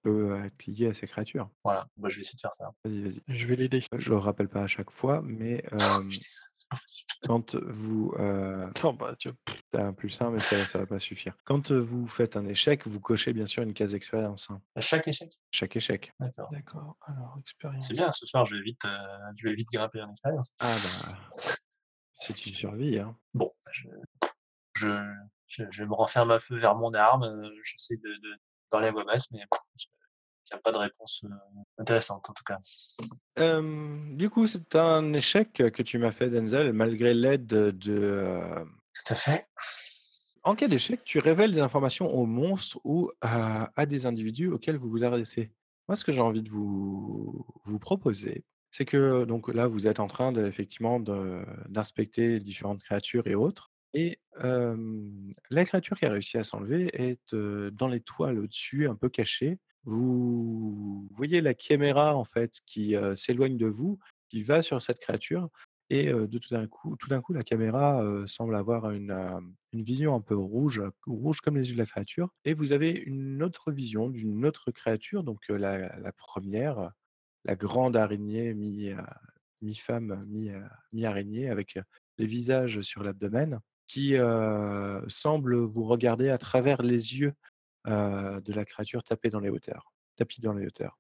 peut 0.04 0.42
être 0.45 0.66
lié 0.68 0.88
à 0.88 0.94
ces 0.94 1.07
créatures. 1.07 1.50
voilà, 1.63 1.88
bah, 1.98 2.10
je 2.10 2.16
vais 2.16 2.21
essayer 2.21 2.38
de 2.38 2.42
faire 2.42 2.54
ça. 2.54 2.71
Vas-y, 2.86 3.01
vas-y. 3.01 3.21
Je 3.27 3.48
vais 3.48 3.56
l'aider. 3.56 3.83
Je 3.98 4.10
le 4.10 4.18
rappelle 4.18 4.48
pas 4.48 4.62
à 4.63 4.68
chaque 4.68 4.92
fois, 4.92 5.21
mais 5.24 5.63
hem, 5.71 6.10
Putain, 6.10 6.25
c'est 6.54 6.69
pas 6.69 6.77
possible. 6.77 7.07
quand 7.27 7.56
vous, 7.56 8.13
Oh 8.83 8.94
bah, 8.94 9.16
tu 9.18 9.30
tu 9.45 9.80
as 9.80 9.86
un 9.86 9.94
plus 9.94 10.19
1 10.21 10.31
mais 10.31 10.39
ça 10.39 10.66
ça 10.66 10.80
va 10.80 10.86
pas 10.86 11.00
suffire. 11.00 11.36
Quand, 11.44 11.71
vous 11.71 12.07
faites 12.07 12.38
un 12.38 12.45
échec, 12.45 12.88
vous 12.88 13.00
cochez 13.00 13.33
bien 13.33 13.45
sûr 13.45 13.63
une 13.63 13.74
case 13.74 13.94
expérience, 13.95 14.48
hein. 14.50 14.62
À 14.75 14.81
chaque 14.81 15.07
échec? 15.07 15.31
Chaque 15.51 15.75
échec. 15.75 16.13
D'accord. 16.19 16.50
d'accord, 16.51 16.98
alors 17.01 17.38
expérience. 17.39 17.88
C'est 17.88 17.94
bien, 17.94 18.12
ce 18.12 18.25
soir, 18.25 18.45
je 18.45 18.56
vais 18.56 18.62
vite, 18.62 18.83
heu, 18.86 18.89
je 19.36 19.48
vais 19.48 19.56
vite 19.56 19.68
grimper 19.71 20.01
en 20.01 20.10
expérience. 20.10 20.56
Ah 20.60 20.66
bah, 20.66 21.18
si 22.19 22.33
tu 22.33 22.50
survis, 22.50 23.00
hein. 23.00 23.18
Bon, 23.33 23.51
bah, 23.66 23.71
je 23.74 23.88
je 24.75 24.89
je 25.48 25.63
je 25.71 25.83
me 25.83 25.94
renferme 25.94 26.31
un 26.31 26.39
peu 26.39 26.57
vers 26.57 26.75
mon 26.75 26.94
arme, 26.94 27.24
heu, 27.25 27.51
j'essaie 27.63 27.98
de 27.98 28.10
de 28.24 28.38
parler 28.69 28.89
à 28.89 28.92
voix 28.92 29.06
basse, 29.06 29.31
mais 29.31 29.42
je 29.77 29.88
il 30.51 30.56
y 30.56 30.57
a 30.57 30.60
pas 30.62 30.71
de 30.71 30.77
réponse, 30.77 31.24
heu, 31.25 31.30
intéressante, 31.77 32.30
en 32.30 32.33
tout 32.33 32.44
cas. 32.44 32.60
Du 34.18 34.30
coup, 34.30 34.48
c'est 34.48 34.75
un 34.75 35.13
échec 35.13 35.54
que 35.54 35.81
tu 35.83 35.98
m'as 35.98 36.11
fait 36.11 36.30
Denzel, 36.30 36.73
malgré 36.73 37.14
l'aide 37.14 37.47
de 37.47 37.73
heu 37.94 38.66
Tout 38.94 39.14
à 39.14 39.16
fait. 39.16 39.45
en 40.44 40.56
cas 40.56 40.68
d'échec, 40.68 41.04
tu 41.04 41.19
révèles 41.19 41.54
des 41.54 41.59
informations 41.59 42.07
aux 42.14 42.26
monstres 42.26 42.80
ou 42.83 43.11
à 43.21 43.71
à 43.76 43.85
des 43.85 44.06
individus 44.06 44.47
auxquels 44.49 44.78
vous 44.78 44.90
vous 44.90 45.04
adressez? 45.04 45.52
Moi, 45.88 45.95
ce 45.95 46.06
que 46.06 46.11
j'ai 46.11 46.21
envie 46.21 46.44
de 46.44 46.49
vous 46.49 47.45
vous 47.66 47.80
proposer, 47.80 48.45
c'est 48.71 48.85
que 48.85 49.26
donc 49.26 49.54
là, 49.54 49.68
vous 49.68 49.88
êtes 49.88 49.99
en 49.99 50.07
train 50.07 50.31
de 50.31 50.52
d'inspecter 51.69 52.40
différentes 52.40 52.83
créatures 52.83 53.28
et 53.28 53.35
autres 53.35 53.71
et 53.94 54.19
la 54.35 55.66
créature 55.66 55.97
qui 55.97 56.06
a 56.06 56.11
réussi 56.11 56.38
à 56.38 56.44
s'enlever 56.44 56.90
est, 56.94 57.35
dans 57.35 57.88
les 57.88 58.02
toiles 58.02 58.40
au-dessus, 58.40 58.88
un 58.88 58.95
peu 58.95 59.09
cachée. 59.09 59.57
Vous 59.83 61.07
voyez 61.16 61.42
la 61.42 61.54
caméra 61.54 62.16
en 62.16 62.26
fait 62.26 62.59
qui, 62.66 62.95
s'éloigne 63.16 63.57
de 63.57 63.66
vous, 63.66 63.99
qui 64.30 64.44
va 64.44 64.61
sur 64.61 64.81
cette 64.81 64.99
créature 64.99 65.49
et 65.90 66.06
de 66.11 66.38
tout 66.38 66.54
d'un 66.54 66.68
coup 66.68 66.95
tout 66.97 67.09
d'un 67.09 67.21
coup, 67.21 67.33
la 67.33 67.44
caméra, 67.44 68.04
semble 68.28 68.56
avoir 68.56 68.92
une, 68.92 69.11
une 69.73 69.83
vision 69.83 70.14
un 70.16 70.21
peu 70.21 70.35
rouge, 70.35 70.83
rouge 71.07 71.42
comme 71.42 71.57
les 71.57 71.69
yeux 71.69 71.73
de 71.73 71.80
la 71.80 71.88
créature 71.88 72.30
et 72.45 72.54
vous 72.54 72.71
avez 72.71 72.92
une 72.92 73.42
autre 73.42 73.71
vision 73.71 74.09
d'une 74.09 74.45
autre 74.45 74.69
créature, 74.69 75.23
donc 75.23 75.40
la 75.49 75.97
la 75.97 76.11
1re, 76.11 76.92
la 77.45 77.55
grande 77.55 77.95
araignée 77.97 78.53
heu, 78.93 78.97
mi-femme, 79.61 80.25
mi, 80.27 80.49
heu, 80.49 80.63
mi-araignée 80.93 81.49
avec, 81.49 81.77
heu, 81.77 81.83
les 82.17 82.25
visages 82.25 82.81
sur 82.81 83.03
l'abdomen 83.03 83.59
qui, 83.87 84.15
semble 85.07 85.55
vous 85.57 85.83
regarder 85.85 86.29
à 86.29 86.37
travers 86.37 86.81
les 86.83 87.17
yeux, 87.17 87.33
de 87.85 88.53
la 88.53 88.65
créature 88.65 89.03
tapée 89.03 89.29
dans 89.29 89.39
les 89.39 89.49
hauteurs 89.49 89.91
tapie 90.19 90.41
dans 90.41 90.53
les 90.53 90.67
hauteurs. 90.67 90.99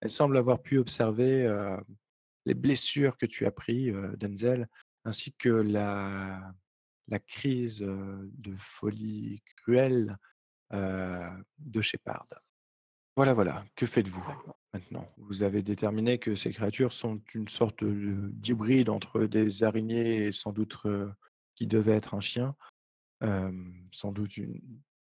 Elle 0.00 0.12
semble 0.12 0.36
avoir 0.36 0.62
pu 0.62 0.78
observer, 0.78 1.48
les 2.46 2.54
blessures 2.54 3.16
que 3.18 3.26
tu 3.26 3.44
as 3.44 3.50
pris, 3.50 3.90
heu, 3.90 4.16
Denzel, 4.16 4.68
ainsi 5.04 5.32
que 5.32 5.48
la 5.48 6.52
la 7.08 7.20
crise, 7.20 7.80
de 7.82 8.56
folie 8.58 9.40
cruelle, 9.62 10.16
de 10.72 11.80
Shepard. 11.80 12.26
Voilà, 13.14 13.32
voilà. 13.32 13.64
Que 13.76 13.86
faites-vous? 13.86 14.24
Maintenant? 14.76 15.06
Vous 15.16 15.42
avez 15.42 15.62
déterminé 15.62 16.18
que 16.18 16.34
ces 16.34 16.52
créatures 16.52 16.92
sont 16.92 17.20
une 17.34 17.48
sorte, 17.48 17.82
de 17.84 18.30
d'hybride 18.32 18.88
entre 18.90 19.24
des 19.24 19.62
araignées 19.62 20.26
et 20.26 20.32
sans 20.32 20.52
doute, 20.52 20.76
heu, 20.86 21.12
qui 21.54 21.66
devait 21.66 21.92
être 21.96 22.14
un 22.14 22.20
chien. 22.20 22.56
Sans 23.92 24.12
doute 24.12 24.36
une 24.36 24.60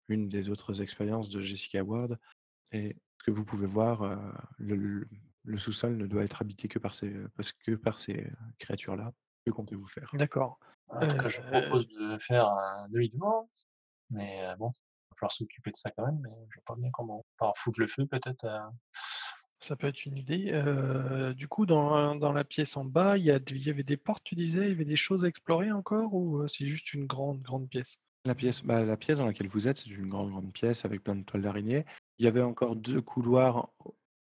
une 0.08 0.28
des 0.28 0.50
autres 0.50 0.82
expériences 0.82 1.30
de 1.30 1.40
Jessica 1.42 1.84
Ward 1.86 2.20
et 2.72 2.98
ce 3.20 3.26
que 3.26 3.32
vous 3.32 3.46
pouvez 3.46 3.68
voir, 3.68 4.04
heu, 4.04 4.18
le 4.60 4.76
le 4.76 5.10
le 5.46 5.58
sous-sol 5.60 5.98
ne 5.98 6.08
doit 6.08 6.24
être 6.26 6.42
habité 6.42 6.68
que 6.70 6.80
par 6.80 6.94
ces, 6.96 7.14
parce 7.38 7.54
que 7.54 7.74
par 7.76 7.98
ces, 8.00 8.14
heu, 8.26 8.32
créatures-là. 8.60 9.14
Que 9.46 9.52
comptez-vous 9.52 9.88
faire? 9.88 10.14
D'accord. 10.14 10.60
En 11.00 11.08
tout 11.08 11.18
cas, 11.18 11.28
je 11.30 11.42
Euh, 11.42 11.42
propose 11.42 11.88
de 11.88 12.18
faire 12.20 12.48
un 12.50 12.88
demi-tour, 12.90 13.50
mais 14.10 14.44
euh, 14.46 14.56
bon, 14.58 14.72
il 14.76 14.82
va 15.12 15.18
falloir 15.20 15.32
s'occuper 15.34 15.72
de 15.72 15.78
ça 15.78 15.92
quand 15.92 16.06
même, 16.06 16.20
mais 16.24 16.32
je 16.50 16.56
vois 16.60 16.64
pas 16.66 16.76
bien 16.76 16.90
comment. 16.94 17.26
Par 17.38 17.58
foutre 17.58 17.80
le 17.82 17.88
feu 17.88 18.08
peut-être. 18.08 18.46
Ça 19.64 19.76
peut 19.76 19.88
être 19.88 20.06
une 20.06 20.18
idée. 20.18 20.50
Euh, 20.52 21.34
du 21.34 21.48
coup, 21.48 21.68
dans, 21.68 22.16
dans 22.16 22.34
la 22.34 22.44
pièce 22.44 22.76
en 22.78 22.84
bas, 22.84 23.18
il 23.18 23.26
y, 23.26 23.32
a, 23.32 23.40
il 23.52 23.64
y 23.64 23.70
avait 23.70 23.84
des 23.84 23.96
portes, 23.96 24.24
tu 24.24 24.34
disais, 24.34 24.66
il 24.66 24.70
y 24.70 24.72
avait 24.72 24.86
des 24.86 24.96
choses 24.96 25.24
à 25.24 25.28
explorer 25.28 25.72
encore 25.72 26.16
ou 26.16 26.40
euh, 26.40 26.48
c'est 26.48 26.66
juste 26.66 26.94
une 26.96 27.06
grande, 27.06 27.42
grande 27.44 27.70
pièce? 27.70 28.00
La 28.26 28.34
pièce, 28.34 28.64
bah, 28.64 28.84
la 28.84 28.98
pièce 28.98 29.20
dans 29.20 29.26
laquelle 29.28 29.48
vous 29.48 29.68
êtes, 29.68 29.78
c'est 29.78 29.90
une 29.92 30.10
grande, 30.10 30.32
grande 30.32 30.52
pièce 30.52 30.84
avec 30.84 31.04
plein 31.04 31.16
de 31.16 31.24
toiles 31.24 31.44
d'araignée. 31.44 31.86
Il 32.18 32.26
y 32.26 32.28
avait 32.28 32.42
encore 32.42 32.76
deux 32.76 33.02
couloirs. 33.02 33.70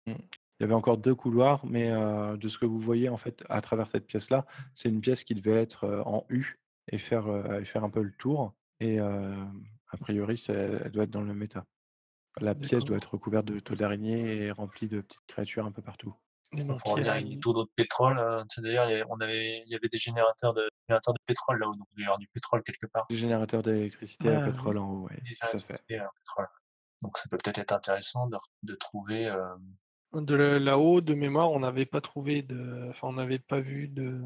mmh, 0.06 0.12
Il 0.12 0.62
y 0.62 0.64
avait 0.64 0.74
encore 0.74 0.98
deux 0.98 1.14
couloirs, 1.14 1.64
mais 1.64 1.88
euh, 1.88 2.36
de 2.36 2.48
ce 2.48 2.58
que 2.58 2.66
vous 2.66 2.80
voyez 2.80 3.08
en 3.08 3.16
fait 3.16 3.44
à 3.48 3.60
travers 3.60 3.86
cette 3.86 4.06
pièce-là, 4.06 4.44
c'est 4.74 4.88
une 4.88 5.00
pièce 5.00 5.22
qui 5.22 5.36
devait 5.36 5.62
être 5.62 6.02
en 6.04 6.26
U 6.30 6.58
et 6.90 6.98
faire, 6.98 7.28
et 7.60 7.64
faire 7.64 7.84
un 7.84 7.90
peu 7.90 8.02
le 8.02 8.12
tour. 8.12 8.54
Et 8.80 8.98
a 8.98 9.96
priori, 10.00 10.44
elle 10.48 10.90
doit 10.90 11.04
être 11.04 11.10
dans 11.10 11.20
le 11.20 11.26
même 11.26 11.42
état. 11.42 11.64
La 12.40 12.54
pièce 12.54 12.84
doit 12.84 12.96
D'accord. 12.96 12.96
être 12.96 13.14
recouverte 13.14 13.46
de 13.46 13.60
toiles 13.60 13.78
d'araignée 13.78 14.36
et 14.44 14.50
remplie 14.50 14.88
de 14.88 15.00
petites 15.00 15.26
créatures 15.26 15.64
un 15.66 15.72
peu 15.72 15.82
partout. 15.82 16.14
Et 16.56 16.60
Il 16.60 16.66
donc, 16.66 16.80
faudra 16.80 17.00
il 17.00 17.06
y 17.06 17.08
a 17.08 17.12
avec 17.12 17.26
des 17.26 17.34
une- 17.34 17.40
taux 17.40 17.52
d'eau 17.52 17.64
de 17.64 17.70
pétrole. 17.76 18.18
euh, 18.18 18.42
tu 18.44 18.56
sais, 18.56 18.62
D'ailleurs, 18.62 18.90
il 18.90 18.98
y 18.98 19.02
on 19.08 19.20
avait, 19.20 19.62
il 19.66 19.70
y 19.70 19.74
avait 19.74 19.88
des 19.88 19.98
générateurs 19.98 20.54
de, 20.54 20.62
générateurs 20.88 21.12
de 21.14 21.20
pétrole 21.26 21.58
là-haut, 21.58 21.74
donc 21.74 21.86
il 21.92 21.96
doit 21.96 22.02
y 22.02 22.06
avoir 22.06 22.18
du 22.18 22.28
pétrole 22.28 22.62
quelque 22.62 22.86
part. 22.86 23.06
Des 23.10 23.16
générateurs 23.16 23.62
d'électricité 23.62 24.28
à 24.30 24.38
Ah, 24.40 24.44
pétrole 24.46 24.78
en 24.78 24.90
haut, 24.90 25.06
ouais, 25.08 25.16
Des 25.28 25.34
tout 25.40 25.56
à 25.56 25.58
fait. 25.58 25.84
pétrole. 25.88 26.46
Donc 27.02 27.18
ça 27.18 27.28
peut 27.30 27.36
peut-être 27.36 27.58
être 27.58 27.72
intéressant 27.72 28.26
de, 28.28 28.36
de 28.62 28.74
trouver. 28.74 29.26
euh, 29.28 29.54
De 30.14 30.34
la- 30.34 30.58
là-haut, 30.58 31.00
de 31.02 31.14
mémoire, 31.14 31.50
on 31.52 31.60
n'avait 31.60 31.86
pas 31.86 32.00
trouvé 32.00 32.42
de, 32.42 32.86
enfin, 32.88 33.08
on 33.08 33.12
n'avait 33.12 33.38
pas 33.38 33.60
vu 33.60 33.88
de, 33.88 34.22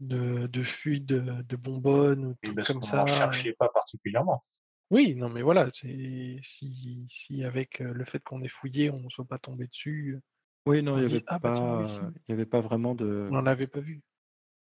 de, 0.00 0.48
de 0.48 0.62
fuite 0.64 1.06
de, 1.06 1.20
de 1.42 1.56
bonbonnes 1.56 2.24
ou 2.24 2.28
de 2.30 2.36
et 2.42 2.46
trucs 2.48 2.56
parce 2.56 2.72
comme 2.72 2.82
ça. 2.82 2.96
n'en 2.98 3.06
cherchait 3.06 3.52
pas 3.52 3.68
particulièrement. 3.68 4.42
Oui, 4.90 5.14
non, 5.14 5.28
mais 5.28 5.42
voilà, 5.42 5.68
c'est 5.72 6.38
si, 6.42 7.04
si 7.08 7.44
avec 7.44 7.80
euh, 7.80 7.92
le 7.92 8.04
fait 8.04 8.22
qu'on 8.22 8.42
ait 8.42 8.48
fouillé, 8.48 8.90
on 8.90 9.00
ne 9.00 9.08
soit 9.08 9.24
pas 9.24 9.38
tombé 9.38 9.66
dessus, 9.66 10.18
Oui, 10.66 10.82
non, 10.82 10.96
on 10.96 11.00
il 11.00 11.04
se 11.04 11.16
n'y 11.16 11.22
ah 11.26 11.38
bah 11.40 11.50
tiens, 11.52 11.70
pas, 11.70 11.76
oui, 11.76 11.88
si, 11.88 12.06
il 12.28 12.30
y 12.30 12.32
avait 12.32 12.46
pas 12.46 12.60
vraiment 12.60 12.94
de. 12.94 13.30
on 13.30 13.34
n'en 13.36 13.46
avait 13.46 13.66
pas 13.66 13.80
vu. 13.80 14.02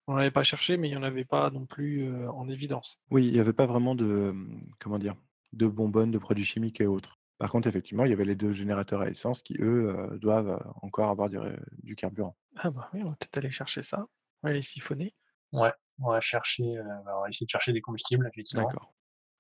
On 0.09 0.17
n'avait 0.17 0.31
pas 0.33 0.45
cherché, 0.45 0.77
mais 0.77 0.89
il 0.89 0.93
n'y 0.93 0.99
en 0.99 1.03
avait 1.05 1.25
pas 1.25 1.51
non 1.51 1.67
plus 1.67 2.05
euh, 2.05 2.31
en 2.33 2.49
évidence. 2.51 3.01
Oui, 3.11 3.27
il 3.27 3.33
n'y 3.33 3.41
avait 3.41 3.53
pas 3.53 3.67
vraiment 3.67 3.95
de, 3.95 4.31
mmh, 4.33 4.61
comment 4.79 4.99
dire, 4.99 5.17
de 5.53 5.67
bonbonnes, 5.67 6.11
de 6.11 6.19
produits 6.19 6.45
chimiques 6.45 6.81
et 6.81 6.87
autres. 6.87 7.21
Par 7.39 7.51
contre, 7.51 7.69
effectivement, 7.69 8.05
il 8.05 8.11
y 8.11 8.13
avait 8.13 8.25
les 8.25 8.37
deux 8.37 8.53
générateurs 8.53 9.01
à 9.03 9.11
essence 9.11 9.43
qui, 9.43 9.57
eux, 9.61 9.89
euh, 9.97 10.19
doivent 10.19 10.49
euh, 10.51 10.71
encore 10.83 11.11
avoir 11.11 11.29
du, 11.29 11.39
ré- 11.39 11.59
du 11.83 11.97
carburant. 11.97 12.37
Ah 12.57 12.71
bah 12.71 12.89
oui, 12.93 13.03
on 13.03 13.11
va 13.11 13.17
peut-être 13.17 13.39
aller 13.39 13.51
chercher 13.51 13.83
ça. 13.83 14.07
On 14.43 14.47
va 14.49 14.51
aller 14.51 14.63
siphonner. 14.63 15.15
Ouais, 15.53 15.73
on 15.99 16.11
va 16.11 16.21
chercher, 16.21 16.63
euh, 16.79 16.85
on 17.07 17.23
va 17.23 17.29
essayer 17.29 17.45
de 17.47 17.51
chercher 17.51 17.73
des 17.73 17.81
combustibles 17.81 18.27
effectivement. 18.29 18.73
D'accord. 18.73 18.95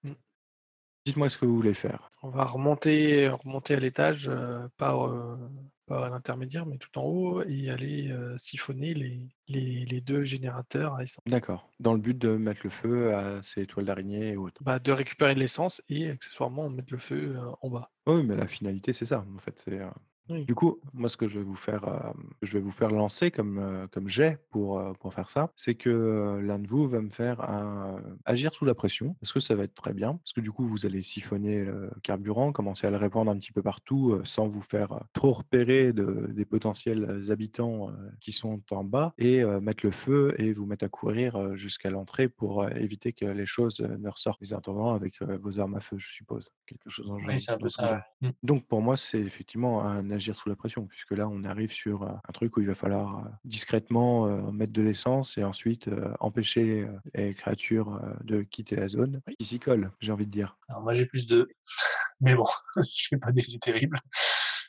Mm. 0.04 0.12
Dites-moi 1.06 1.28
ce 1.28 1.38
que 1.38 1.46
vous 1.46 1.56
voulez 1.56 1.74
faire. 1.74 2.10
On 2.22 2.28
va 2.28 2.44
remonter, 2.44 3.28
remonter 3.28 3.74
à 3.74 3.80
l'étage, 3.80 4.28
euh, 4.28 4.68
pas, 4.76 4.94
euh, 4.94 5.36
pas 5.86 6.06
à 6.06 6.10
l'intermédiaire, 6.10 6.66
mais 6.66 6.76
tout 6.76 6.98
en 6.98 7.04
haut, 7.04 7.42
et 7.42 7.70
aller 7.70 8.10
euh, 8.10 8.36
siphonner 8.36 8.92
les, 8.92 9.28
les, 9.48 9.86
les 9.86 10.00
deux 10.02 10.24
générateurs 10.24 10.94
à 10.94 11.02
essence. 11.02 11.24
D'accord. 11.26 11.70
Dans 11.80 11.94
le 11.94 12.00
but 12.00 12.18
de 12.18 12.36
mettre 12.36 12.60
le 12.64 12.70
feu 12.70 13.14
à 13.14 13.42
ces 13.42 13.66
toiles 13.66 13.86
d'araignée 13.86 14.32
et 14.32 14.36
autres. 14.36 14.62
Bah, 14.62 14.78
de 14.78 14.92
récupérer 14.92 15.34
de 15.34 15.40
l'essence 15.40 15.82
et 15.88 16.10
accessoirement 16.10 16.68
mettre 16.68 16.92
le 16.92 16.98
feu 16.98 17.36
euh, 17.36 17.50
en 17.62 17.70
bas. 17.70 17.90
Oui, 18.06 18.22
mais 18.22 18.36
la 18.36 18.46
finalité, 18.46 18.92
c'est 18.92 19.06
ça, 19.06 19.24
en 19.34 19.38
fait. 19.38 19.58
C'est, 19.64 19.80
euh, 19.80 19.88
Oui. 20.30 20.44
Du 20.44 20.54
coup, 20.54 20.78
moi, 20.94 21.08
ce 21.08 21.16
que 21.16 21.28
je 21.28 21.38
vais 21.38 21.44
vous 21.44 21.56
faire, 21.56 21.86
euh, 21.88 22.12
je 22.42 22.52
vais 22.52 22.60
vous 22.60 22.70
faire 22.70 22.90
lancer 22.90 23.30
comme, 23.30 23.58
euh, 23.58 23.86
comme 23.88 24.08
jet 24.08 24.38
pour, 24.50 24.78
euh, 24.78 24.92
pour 24.94 25.12
faire 25.12 25.28
ça, 25.30 25.52
c'est 25.56 25.74
que 25.74 26.40
l'un 26.42 26.58
de 26.58 26.66
vous 26.68 26.88
va 26.88 27.00
me 27.00 27.08
faire 27.08 27.40
un, 27.42 28.00
agir 28.24 28.54
sous 28.54 28.64
la 28.64 28.74
pression, 28.74 29.14
parce 29.20 29.32
que 29.32 29.40
ça 29.40 29.54
va 29.54 29.64
être 29.64 29.74
très 29.74 29.92
bien, 29.92 30.14
parce 30.14 30.32
que 30.32 30.40
du 30.40 30.52
coup, 30.52 30.64
vous 30.66 30.86
allez 30.86 31.02
siphonner 31.02 31.64
le 31.64 31.90
carburant, 32.02 32.52
commencer 32.52 32.86
à 32.86 32.90
le 32.90 32.96
répandre 32.96 33.30
un 33.30 33.38
petit 33.38 33.52
peu 33.52 33.62
partout, 33.62 34.20
sans 34.24 34.46
vous 34.46 34.60
faire 34.60 35.00
trop 35.12 35.32
repérer 35.32 35.92
de, 35.92 36.28
des 36.32 36.44
potentiels 36.44 37.24
habitants 37.30 37.90
qui 38.20 38.32
sont 38.32 38.60
en 38.70 38.84
bas, 38.84 39.14
et 39.18 39.44
mettre 39.60 39.84
le 39.84 39.90
feu 39.90 40.34
et 40.38 40.52
vous 40.52 40.66
mettre 40.66 40.84
à 40.84 40.88
courir 40.88 41.56
jusqu'à 41.56 41.90
l'entrée 41.90 42.28
pour 42.28 42.68
éviter 42.70 43.12
que 43.12 43.24
les 43.26 43.46
choses 43.46 43.80
ne 43.80 44.08
ressortent. 44.08 44.40
Les 44.40 44.54
attendants 44.54 44.94
avec 44.94 45.20
vos 45.22 45.58
armes 45.60 45.74
à 45.74 45.80
feu, 45.80 45.96
je 45.98 46.08
suppose. 46.08 46.50
Quelque 46.66 46.88
chose 46.90 47.06
dans, 47.06 47.16
Oui, 47.26 47.38
c'est 47.40 47.52
un 47.52 47.56
dans 47.56 47.60
peu 47.62 47.68
ce 47.68 47.76
ça. 47.76 47.82
genre-là. 47.82 48.06
ouais. 48.22 48.28
Mm. 48.28 48.32
Donc 48.42 48.66
pour 48.66 48.80
moi, 48.82 48.96
c'est 48.96 49.20
effectivement 49.20 49.82
un 49.84 50.10
agir 50.20 50.36
sous 50.36 50.48
la 50.48 50.56
pression, 50.56 50.86
puisque 50.86 51.12
là, 51.12 51.26
on 51.28 51.44
arrive 51.44 51.72
sur 51.72 52.02
euh, 52.02 52.12
un 52.28 52.32
truc 52.32 52.56
où 52.56 52.60
il 52.60 52.66
va 52.66 52.74
falloir 52.74 53.18
euh, 53.18 53.28
discrètement 53.44 54.26
euh, 54.26 54.52
mettre 54.52 54.72
de 54.72 54.82
l'essence 54.82 55.38
et 55.38 55.44
ensuite 55.44 55.88
empêcher 56.20 56.86
les 57.14 57.34
créatures 57.34 58.00
de 58.22 58.42
quitter 58.42 58.76
la 58.76 58.88
zone. 58.88 59.20
Qui 59.38 59.44
s'y 59.44 59.58
collent, 59.58 59.90
j'ai 60.00 60.12
envie 60.12 60.26
de 60.26 60.30
dire. 60.30 60.56
Alors 60.68 60.82
moi 60.82 60.92
j'ai 60.94 61.06
plus 61.06 61.26
de, 61.26 61.48
mais 62.20 62.34
bon, 62.34 62.46
je 62.76 63.08
fais 63.08 63.16
pas 63.16 63.32
des 63.32 63.42
jets 63.42 63.58
terribles. 63.58 63.98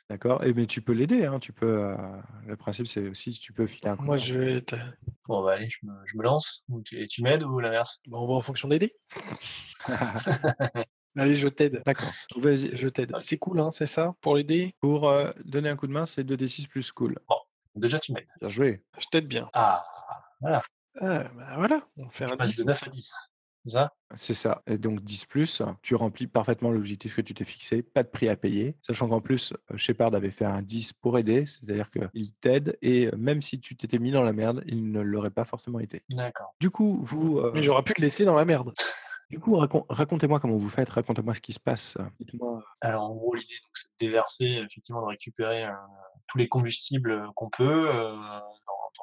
D'accord 0.08 0.44
Et 0.44 0.52
mais 0.52 0.66
tu 0.66 0.82
peux 0.82 0.92
l'aider, 0.92 1.24
hein, 1.24 1.38
tu 1.38 1.52
peux. 1.52 1.66
euh, 1.66 1.96
le 2.46 2.56
principe, 2.56 2.86
c'est 2.86 3.08
aussi 3.08 3.32
tu 3.32 3.52
peux 3.52 3.66
filer 3.66 3.90
un 3.90 3.96
coup. 3.96 4.04
Moi, 4.04 4.16
je 4.16 4.38
vais 4.38 4.64
Bon 5.26 5.42
bah 5.42 5.54
allez, 5.54 5.68
je 5.70 5.78
me, 5.84 5.92
je 6.04 6.16
me 6.16 6.22
lance. 6.22 6.64
Ou 6.68 6.82
tu, 6.82 6.98
et 6.98 7.06
tu 7.06 7.22
m'aides 7.22 7.42
ou 7.42 7.58
l'inverse 7.60 8.00
bah, 8.08 8.18
on 8.18 8.26
va 8.26 8.34
en 8.34 8.40
fonction 8.40 8.68
des 8.68 8.78
dés. 8.78 8.94
Allez, 11.16 11.34
je 11.34 11.48
t'aide. 11.48 11.82
D'accord. 11.84 12.10
Vas-y. 12.36 12.74
Je 12.74 12.88
t'aide. 12.88 13.12
C'est 13.20 13.38
cool, 13.38 13.60
hein, 13.60 13.70
c'est 13.70 13.86
ça, 13.86 14.14
pour 14.20 14.36
dés 14.42 14.74
Pour 14.80 15.08
euh, 15.08 15.30
donner 15.44 15.68
un 15.68 15.76
coup 15.76 15.86
de 15.86 15.92
main, 15.92 16.06
c'est 16.06 16.24
2d6 16.24 16.68
plus 16.68 16.90
cool. 16.92 17.18
Déjà 17.74 17.98
tu 17.98 18.12
m'aides. 18.12 18.26
Bien 18.40 18.50
joué. 18.50 18.82
Je 18.98 19.06
t'aide 19.10 19.26
bien. 19.26 19.48
Ah, 19.52 19.84
voilà, 20.40 20.62
Ah, 21.00 21.24
bah 21.36 21.54
voilà, 21.56 21.80
on 21.96 22.08
fait 22.10 22.30
un 22.30 22.36
passe 22.36 22.48
10. 22.50 22.56
de 22.58 22.64
9 22.64 22.82
à 22.82 22.90
10. 22.90 23.14
C'est 23.64 23.72
ça? 23.72 23.92
C'est 24.16 24.34
ça. 24.34 24.62
Et 24.66 24.76
donc 24.76 25.02
10 25.04 25.26
plus, 25.26 25.62
tu 25.82 25.94
remplis 25.94 26.26
parfaitement 26.26 26.70
l'objectif 26.72 27.14
que 27.14 27.20
tu 27.20 27.32
t'es 27.32 27.44
fixé, 27.44 27.82
pas 27.82 28.02
de 28.02 28.08
prix 28.08 28.28
à 28.28 28.36
payer. 28.36 28.76
Sachant 28.84 29.08
qu'en 29.08 29.20
plus, 29.20 29.52
euh, 29.70 29.76
Shepard 29.76 30.14
avait 30.16 30.32
fait 30.32 30.44
un 30.44 30.62
10 30.62 30.94
pour 30.94 31.16
aider, 31.16 31.46
c'est-à-dire 31.46 31.88
qu'il 31.90 32.32
t'aide 32.40 32.76
et 32.82 33.06
euh, 33.06 33.16
même 33.16 33.40
si 33.40 33.60
tu 33.60 33.76
t'étais 33.76 33.98
mis 33.98 34.10
dans 34.10 34.24
la 34.24 34.32
merde, 34.32 34.64
il 34.66 34.90
ne 34.90 35.00
l'aurait 35.00 35.30
pas 35.30 35.44
forcément 35.44 35.78
été. 35.78 36.02
D'accord. 36.10 36.54
Du 36.60 36.70
coup, 36.70 36.98
vous, 37.02 37.38
euh, 37.38 37.52
Mais 37.54 37.62
j'aurais 37.62 37.84
pu 37.84 37.94
te 37.94 38.00
laisser 38.00 38.24
dans 38.24 38.34
la 38.34 38.44
merde. 38.44 38.72
du 39.32 39.40
coup, 39.40 39.56
racon- 39.56 39.86
racontez-moi 39.88 40.40
comment 40.40 40.58
vous 40.58 40.68
faites, 40.68 40.90
racontez-moi 40.90 41.34
ce 41.34 41.40
qui 41.40 41.54
se 41.54 41.58
passe. 41.58 41.96
Dites-moi. 42.20 42.62
Alors 42.82 43.04
en 43.04 43.14
gros 43.14 43.34
l'idée 43.34 43.54
c'est 43.72 43.88
de 43.88 44.06
déverser, 44.06 44.44
effectivement 44.68 45.00
de 45.00 45.06
récupérer 45.06 45.64
euh, 45.64 45.72
tous 46.28 46.36
les 46.36 46.48
combustibles 46.48 47.12
euh, 47.12 47.26
qu'on 47.34 47.48
peut, 47.48 47.90
euh, 47.90 48.14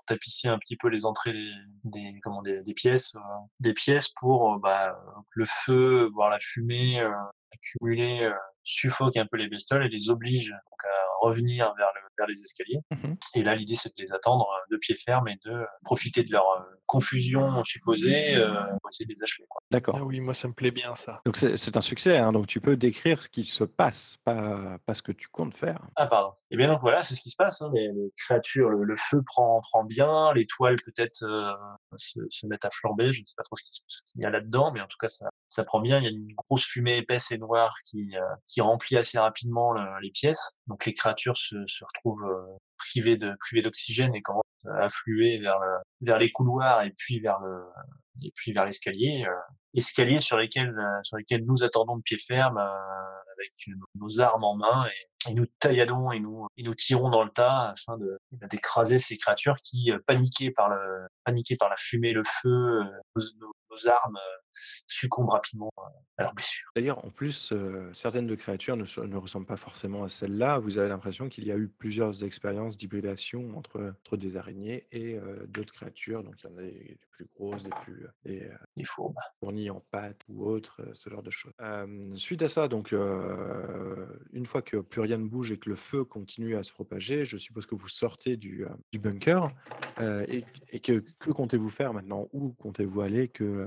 tapisser 0.05 0.48
un 0.48 0.59
petit 0.59 0.77
peu 0.77 0.88
les 0.88 1.03
entrées 1.07 1.33
des, 1.33 2.12
des, 2.12 2.19
comment, 2.21 2.43
des, 2.43 2.74
pièces, 2.75 3.15
euh, 3.15 3.19
des 3.59 3.74
pièces 3.74 4.09
pour 4.19 4.53
euh, 4.53 4.59
bah, 4.59 4.95
le 5.31 5.45
feu, 5.45 6.12
voire 6.13 6.29
la 6.29 6.38
fumée 6.39 7.01
euh, 7.01 7.12
accumulée 7.51 8.25
euh, 8.25 8.33
suffoque 8.63 9.17
un 9.17 9.25
peu 9.25 9.38
les 9.38 9.48
bestioles 9.48 9.83
et 9.83 9.89
les 9.89 10.12
oblige 10.12 10.50
donc, 10.50 10.83
à 10.83 11.25
revenir 11.25 11.74
vers, 11.75 11.89
le, 11.95 12.01
vers 12.19 12.27
les 12.27 12.39
escaliers. 12.41 12.79
Mhm. 12.91 13.15
Et 13.35 13.43
là, 13.43 13.55
l'idée, 13.55 13.75
c'est 13.75 13.89
de 13.97 14.01
les 14.03 14.13
attendre 14.13 14.47
euh, 14.51 14.65
de 14.71 14.77
pied 14.77 14.95
ferme 14.95 15.27
et 15.29 15.38
de 15.45 15.65
profiter 15.83 16.23
de 16.23 16.31
leur 16.31 16.45
euh, 16.51 16.63
confusion 16.85 17.63
supposée 17.63 18.35
euh, 18.35 18.53
pour 18.81 18.89
essayer 18.91 19.05
de 19.05 19.13
les 19.13 19.23
achever. 19.23 19.47
D'accord. 19.71 19.95
Ah 19.99 20.03
oui, 20.03 20.19
moi 20.19 20.33
ça 20.33 20.47
me 20.47 20.53
plaît 20.53 20.71
bien 20.71 20.95
ça. 20.95 21.21
Donc 21.25 21.38
c'est 21.38 21.77
un 21.77 21.81
succès, 21.81 22.17
hein, 22.17 22.31
donc 22.31 22.47
tu 22.47 22.59
peux 22.59 22.75
décrire 22.75 23.21
ce 23.23 23.29
qui 23.29 23.45
se 23.45 23.63
passe, 23.63 24.17
pas, 24.23 24.77
pas 24.85 24.93
ce 24.95 25.01
que 25.03 25.11
tu 25.11 25.27
comptes 25.29 25.53
faire. 25.55 25.79
Ah, 25.95 26.07
pardon. 26.07 26.33
Et 26.51 26.57
bien 26.57 26.67
donc 26.67 26.81
voilà, 26.81 27.03
c'est 27.03 27.13
ce 27.15 27.21
qui 27.21 27.29
se 27.29 27.35
passe. 27.35 27.61
hein, 27.61 27.69
les, 27.73 27.88
les 27.93 28.11
créatures, 28.17 28.69
le, 28.69 28.83
le 28.83 28.95
feu 28.95 29.21
prend, 29.23 29.61
prend 29.61 29.83
bien, 29.83 30.33
les 30.33 30.47
toiles 30.47 30.77
peut-être 30.83 31.23
euh, 31.23 31.53
se, 31.95 32.19
se 32.29 32.47
mettent 32.47 32.65
à 32.65 32.69
flamber. 32.71 33.11
Je 33.11 33.21
ne 33.21 33.25
sais 33.25 33.35
pas 33.38 33.43
trop 33.43 33.55
ce 33.55 34.01
qu'il 34.11 34.21
y 34.21 34.25
a 34.25 34.29
là-dedans, 34.31 34.71
mais 34.73 34.81
en 34.81 34.88
tout 34.88 34.97
cas, 34.99 35.07
ça, 35.09 35.29
ça 35.47 35.63
prend 35.63 35.79
bien. 35.81 35.99
Il 35.99 36.03
y 36.03 36.07
a 36.07 36.11
une 36.11 36.27
grosse 36.33 36.65
fumée 36.65 36.97
épaisse 36.97 37.31
et 37.31 37.38
noire 37.38 37.75
qui, 37.85 38.15
euh, 38.17 38.21
qui 38.47 38.61
remplit 38.61 38.97
assez 38.97 39.19
rapidement 39.19 39.71
le- 39.73 39.99
les 40.01 40.09
pièces. 40.11 40.57
Donc 40.67 40.85
les 40.88 40.93
créatures 40.95 41.38
se, 41.38 41.55
se 41.67 41.83
retrouvent 41.85 42.09
euh, 42.18 42.58
privées 42.78 43.18
de 43.18 43.36
privées 43.39 43.62
d'oxygène 43.62 44.16
et 44.16 44.22
commencent 44.22 44.44
à 44.68 44.86
affluer 44.86 45.39
vers, 45.39 45.60
le, 45.60 45.78
vers 46.01 46.18
les 46.18 46.32
couloirs 46.32 46.84
et 46.84 46.92
puis 46.92 47.20
vers 47.20 47.39
le 47.39 47.63
et 48.22 48.32
puis 48.36 48.51
vers 48.51 48.66
l'escalier. 48.66 49.25
escalier 49.74 50.20
sur 50.20 50.38
lesquels 50.38 50.75
sur 51.04 51.18
lesquels 51.18 51.46
nous 51.46 51.63
attendons 51.63 51.98
de 51.98 52.01
pied 52.01 52.18
ferme 52.18 52.58
avec 52.58 53.51
nos, 53.96 54.20
armes 54.20 54.44
en 54.44 54.58
main 54.58 54.86
et, 55.28 55.34
nous 55.34 55.46
tailladons 55.60 56.12
et 56.12 56.20
nous 56.20 56.48
et 56.58 56.63
nous 56.63 56.75
tirons 56.75 57.10
dans 57.10 57.24
le 57.24 57.30
tas 57.30 57.70
afin 57.70 57.98
de 57.98 58.18
d'écraser 58.32 59.00
ces 59.00 59.18
créatures 59.18 59.58
qui 59.62 59.92
paniquées 60.06 60.51
par 60.51 60.70
le 60.70 61.08
paniquées 61.24 61.56
par 61.56 61.70
la 61.70 61.78
fumée, 61.78 62.12
le 62.12 62.24
feu, 62.25 62.84
nos 63.69 63.88
armes 63.88 64.17
succombent 64.88 65.29
rapidement 65.29 65.71
à 66.17 66.23
leurs 66.23 66.33
blessures. 66.33 66.69
D'ailleurs, 66.75 67.03
en 67.05 67.09
plus, 67.09 67.53
certaines 67.93 68.27
de 68.27 68.35
créatures 68.35 68.75
ne, 68.75 68.85
ne 69.05 69.17
ressemblent 69.17 69.45
pas 69.45 69.57
forcément 69.57 70.03
à 70.03 70.09
celles-là. 70.09 70.59
Vous 70.59 70.77
avez 70.77 70.89
l'impression 70.89 71.29
qu'il 71.29 71.45
y 71.45 71.51
a 71.51 71.57
eu 71.57 71.67
plusieurs 71.67 72.23
expériences 72.23 72.77
d'hybridation 72.77 73.57
entre, 73.57 73.93
entre 74.01 74.17
des 74.17 74.38
araignées 74.38 74.88
et 74.91 75.19
d'autres 75.47 75.73
créatures. 75.73 76.23
Donc, 76.23 76.35
il 76.43 76.49
y 76.49 76.53
en 76.53 76.57
a 76.57 76.61
des 76.61 76.97
plus 77.11 77.27
grosses, 77.35 77.63
des 77.63 77.69
plus 77.83 78.07
des, 78.25 78.49
fourbes. 78.83 79.15
fournies 79.39 79.69
en 79.69 79.81
pâte 79.91 80.21
ou 80.29 80.45
autres, 80.45 80.81
ce 80.93 81.09
genre 81.09 81.23
de 81.23 81.31
choses. 81.31 81.53
suite 82.15 82.41
à 82.41 82.49
ça, 82.49 82.67
donc, 82.67 82.91
une 82.91 84.45
fois 84.45 84.61
que 84.61 84.77
plus 84.77 85.01
rien 85.01 85.17
ne 85.17 85.27
bouge 85.27 85.51
et 85.51 85.57
que 85.57 85.69
le 85.69 85.75
feu 85.75 86.03
continue 86.03 86.55
à 86.55 86.63
se 86.63 86.73
propager, 86.73 87.25
je 87.25 87.38
suppose 87.38 87.65
que 87.65 87.75
vous 87.75 87.88
sortez 87.88 88.38
du, 88.38 88.65
du 88.91 88.99
bunker. 88.99 89.51
et, 90.27 90.43
et 90.69 90.79
que, 90.79 91.03
que 91.19 91.31
comptez-vous 91.31 91.69
faire 91.69 91.93
maintenant? 91.93 92.27
Où 92.33 92.49
comptez-vous 92.53 93.01
aller? 93.01 93.27
Que, 93.27 93.59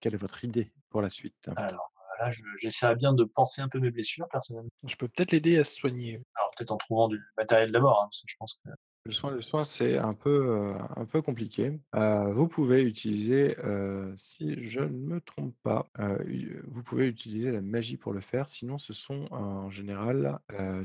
Quelle 0.00 0.14
est 0.14 0.18
votre 0.18 0.44
idée 0.44 0.72
pour 0.90 1.02
la 1.02 1.10
suite? 1.10 1.50
Alors 1.56 1.92
là, 2.20 2.30
je- 2.30 2.42
j'essaierai 2.56 2.96
bien 2.96 3.12
de 3.12 3.24
penser 3.24 3.60
un 3.62 3.68
peu 3.68 3.80
mes 3.80 3.90
blessures, 3.90 4.28
personnellement. 4.30 4.70
Je 4.86 4.96
peux 4.96 5.08
peut-être 5.08 5.32
l'aider 5.32 5.58
à 5.58 5.64
se 5.64 5.74
soigner. 5.74 6.20
Alors 6.36 6.50
peut-être 6.56 6.70
en 6.70 6.76
trouvant 6.76 7.08
du 7.08 7.20
matériel 7.36 7.70
d'abord, 7.72 8.00
hein, 8.02 8.06
parce 8.06 8.20
que 8.22 8.26
je 8.28 8.36
pense 8.38 8.54
que 8.64 8.70
Le 9.06 9.12
soin, 9.12 9.32
le 9.32 9.42
soin, 9.42 9.64
c'est 9.64 9.98
un 9.98 10.14
peu, 10.14 10.30
euh, 10.48 10.72
un 10.96 11.04
peu 11.04 11.20
compliqué. 11.20 11.78
Euh, 11.94 12.32
vous 12.32 12.48
pouvez 12.48 12.82
utiliser, 12.82 13.54
euh, 13.58 14.10
si 14.16 14.66
je 14.66 14.80
ne 14.80 14.86
me 14.86 15.20
trompe 15.20 15.54
pas, 15.62 15.90
u- 16.26 16.62
vous 16.68 16.82
pouvez 16.82 17.06
utiliser 17.06 17.50
la 17.52 17.60
magie 17.60 17.98
pour 17.98 18.14
le 18.14 18.22
faire. 18.22 18.48
Sinon, 18.48 18.78
ce 18.78 18.94
sont 18.94 19.28
en 19.30 19.68
général 19.68 20.38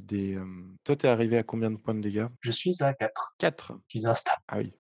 des. 0.04 0.38
Toi, 0.84 0.98
t'es 0.98 1.08
arrivé 1.08 1.38
à 1.38 1.44
combien 1.44 1.72
de 1.72 1.78
points 1.78 1.94
de 1.96 2.02
dégâts? 2.02 2.28
Je 2.42 2.52
suis 2.52 2.84
à 2.84 2.94
4. 2.94 3.36
4. 3.38 3.80
Je 3.88 4.00
suis 4.00 4.06
instable. 4.08 4.42
Ah 4.50 4.58
oui. 4.58 4.74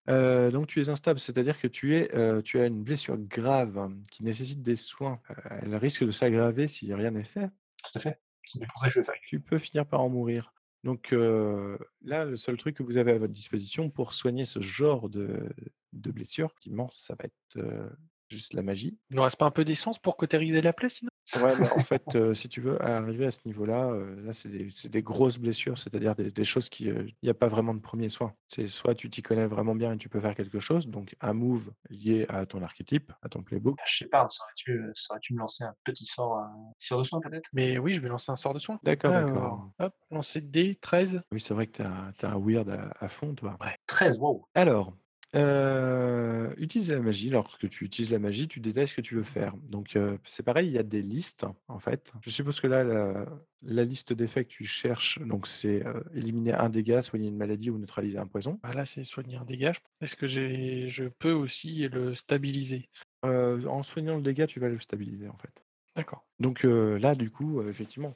Donc 0.50 0.66
tu 0.66 0.80
es 0.80 0.88
instable, 0.88 1.20
c'est-à-dire 1.20 1.60
que 1.60 1.68
tu 1.68 1.94
es, 1.96 2.42
tu 2.42 2.58
as 2.58 2.66
une 2.66 2.82
blessure 2.82 3.16
grave 3.18 3.88
qui 4.10 4.24
nécessite 4.24 4.62
des 4.62 4.74
soins. 4.74 5.20
Elle 5.62 5.76
risque 5.76 6.04
de 6.04 6.10
s'aggraver 6.10 6.66
si 6.66 6.92
rien 6.92 7.12
n'est 7.12 7.22
fait. 7.22 7.48
Tout 7.84 7.98
à 7.98 8.00
fait. 8.00 8.18
C'est 8.44 8.66
pour 8.66 8.80
ça 8.80 8.88
que 8.88 8.94
je 8.94 8.98
vais 8.98 9.04
faire. 9.06 9.14
Tu 9.28 9.38
peux 9.38 9.58
finir 9.58 9.86
par 9.86 10.00
en 10.00 10.08
mourir. 10.08 10.52
Donc 10.84 11.12
là, 11.12 12.24
le 12.24 12.36
seul 12.36 12.56
truc 12.56 12.76
que 12.76 12.82
vous 12.82 12.96
avez 12.96 13.12
à 13.12 13.18
votre 13.18 13.32
disposition 13.32 13.90
pour 13.90 14.14
soigner 14.14 14.44
ce 14.44 14.60
genre 14.60 15.08
de, 15.08 15.48
de 15.92 16.10
blessure 16.10 16.54
immense, 16.64 16.98
ça 16.98 17.14
va 17.18 17.24
être 17.24 17.90
juste 18.30 18.54
la 18.54 18.62
magie. 18.62 18.98
Il 19.10 19.16
ne 19.16 19.20
reste 19.20 19.36
pas 19.36 19.46
un 19.46 19.50
peu 19.50 19.64
d'essence 19.64 19.98
pour 19.98 20.16
cautériser 20.16 20.60
la 20.60 20.72
plaie 20.72 20.88
sinon? 20.88 21.10
Ouais, 21.36 21.52
mais 21.60 21.70
en 21.70 21.80
fait, 21.80 22.02
euh, 22.16 22.34
si 22.34 22.48
tu 22.48 22.60
veux 22.60 22.82
arriver 22.82 23.26
à 23.26 23.30
ce 23.30 23.40
niveau-là, 23.44 23.90
euh, 23.90 24.20
là, 24.22 24.32
c'est 24.32 24.48
des, 24.48 25.02
grosses 25.02 25.38
blessures, 25.38 25.78
c'est-à-dire 25.78 26.14
des, 26.14 26.30
des 26.30 26.44
choses 26.44 26.68
qui, 26.68 26.84
il 26.84 27.14
n'y 27.22 27.28
a 27.28 27.34
pas 27.34 27.48
vraiment 27.48 27.74
de 27.74 27.80
premier 27.80 28.08
soin. 28.08 28.34
C'est 28.46 28.68
soit 28.68 28.94
tu 28.94 29.10
t'y 29.10 29.22
connais 29.22 29.46
vraiment 29.46 29.74
bien 29.74 29.92
et 29.92 29.98
tu 29.98 30.08
peux 30.08 30.20
faire 30.20 30.34
quelque 30.34 30.60
chose, 30.60 30.88
donc 30.88 31.14
un 31.20 31.32
move 31.32 31.70
lié 31.90 32.26
à 32.28 32.46
ton 32.46 32.62
archétype, 32.62 33.12
à 33.22 33.28
ton 33.28 33.42
playbook. 33.42 33.78
Shepard, 33.84 34.30
saurais-tu 34.30 34.82
saurais-tu 34.94 35.34
me 35.34 35.40
lancer 35.40 35.64
un 35.64 35.74
petit 35.84 36.06
sort, 36.06 36.38
un 36.38 36.72
petit 36.78 36.86
sort 36.86 36.98
de 36.98 37.04
soin 37.04 37.20
peut-être? 37.20 37.48
Mais 37.52 37.78
oui, 37.78 37.94
je 37.94 38.00
vais 38.00 38.08
lancer 38.08 38.32
un 38.32 38.36
sort 38.36 38.54
de 38.54 38.58
soin. 38.58 38.78
D'accord, 38.82 39.12
d'accord. 39.12 39.70
Hop, 39.78 39.94
lancer 40.10 40.40
D, 40.40 40.78
13. 40.80 41.22
Oui, 41.32 41.40
c'est 41.40 41.54
vrai 41.54 41.66
que 41.66 41.72
tu 41.72 41.82
as, 41.82 42.30
un 42.30 42.38
weird 42.38 42.68
à, 42.70 42.92
à 43.00 43.08
fond, 43.08 43.34
toi. 43.34 43.58
13, 43.86 44.18
wow. 44.18 44.46
Alors, 44.54 44.96
euh, 45.34 46.52
utilise 46.56 46.90
la 46.92 47.00
magie. 47.00 47.30
Lorsque 47.30 47.68
tu 47.68 47.84
utilises 47.84 48.10
la 48.10 48.18
magie, 48.18 48.48
tu 48.48 48.60
détailles 48.60 48.88
ce 48.88 48.94
que 48.94 49.00
tu 49.00 49.14
veux 49.14 49.22
faire. 49.22 49.54
Donc, 49.68 49.98
c'est 50.24 50.42
pareil, 50.42 50.68
il 50.68 50.72
y 50.72 50.78
a 50.78 50.82
des 50.82 51.02
listes, 51.02 51.46
en 51.68 51.78
fait. 51.78 52.12
Je 52.22 52.30
suppose 52.30 52.60
que 52.60 52.66
là, 52.66 52.84
la, 52.84 53.26
la 53.62 53.84
liste 53.84 54.12
d'effets 54.12 54.44
que 54.44 54.50
tu 54.50 54.64
cherches, 54.64 55.18
donc 55.20 55.46
c'est 55.46 55.84
éliminer 56.14 56.54
un 56.54 56.70
dégât, 56.70 57.02
soigner 57.02 57.28
une 57.28 57.36
maladie 57.36 57.70
ou 57.70 57.78
neutraliser 57.78 58.18
un 58.18 58.26
poison. 58.26 58.58
Bah, 58.62 58.72
là, 58.74 58.86
c'est 58.86 59.04
soigner 59.04 59.36
un 59.36 59.44
dégât. 59.44 59.72
Est-ce 60.00 60.16
que 60.16 60.26
j'ai, 60.26 60.88
je 60.88 61.04
peux 61.04 61.32
aussi 61.32 61.88
le 61.88 62.14
stabiliser 62.14 62.88
en 63.22 63.82
soignant 63.82 64.16
le 64.16 64.22
dégât, 64.22 64.46
tu 64.46 64.60
vas 64.60 64.68
le 64.68 64.80
stabiliser, 64.80 65.28
en 65.28 65.36
fait. 65.36 65.52
D'accord. 65.96 66.24
Donc 66.38 66.62
là, 66.62 67.14
du 67.16 67.30
coup, 67.30 67.60
effectivement, 67.68 68.14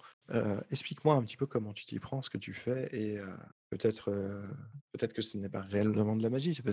explique-moi 0.70 1.14
un 1.16 1.22
petit 1.22 1.36
peu 1.36 1.46
comment 1.46 1.72
tu 1.72 1.84
t'y 1.84 1.98
prends, 1.98 2.22
ce 2.22 2.30
que 2.30 2.38
tu 2.38 2.54
fais, 2.54 2.88
et 2.92 3.18
peut-être 3.76 4.10
euh, 4.10 4.42
peut-être 4.92 5.14
que 5.14 5.22
ce 5.22 5.38
n'est 5.38 5.48
pas 5.48 5.62
réellement 5.62 6.14
de 6.14 6.22
la 6.22 6.28
magie, 6.28 6.54
c'est 6.54 6.62
peut- 6.62 6.70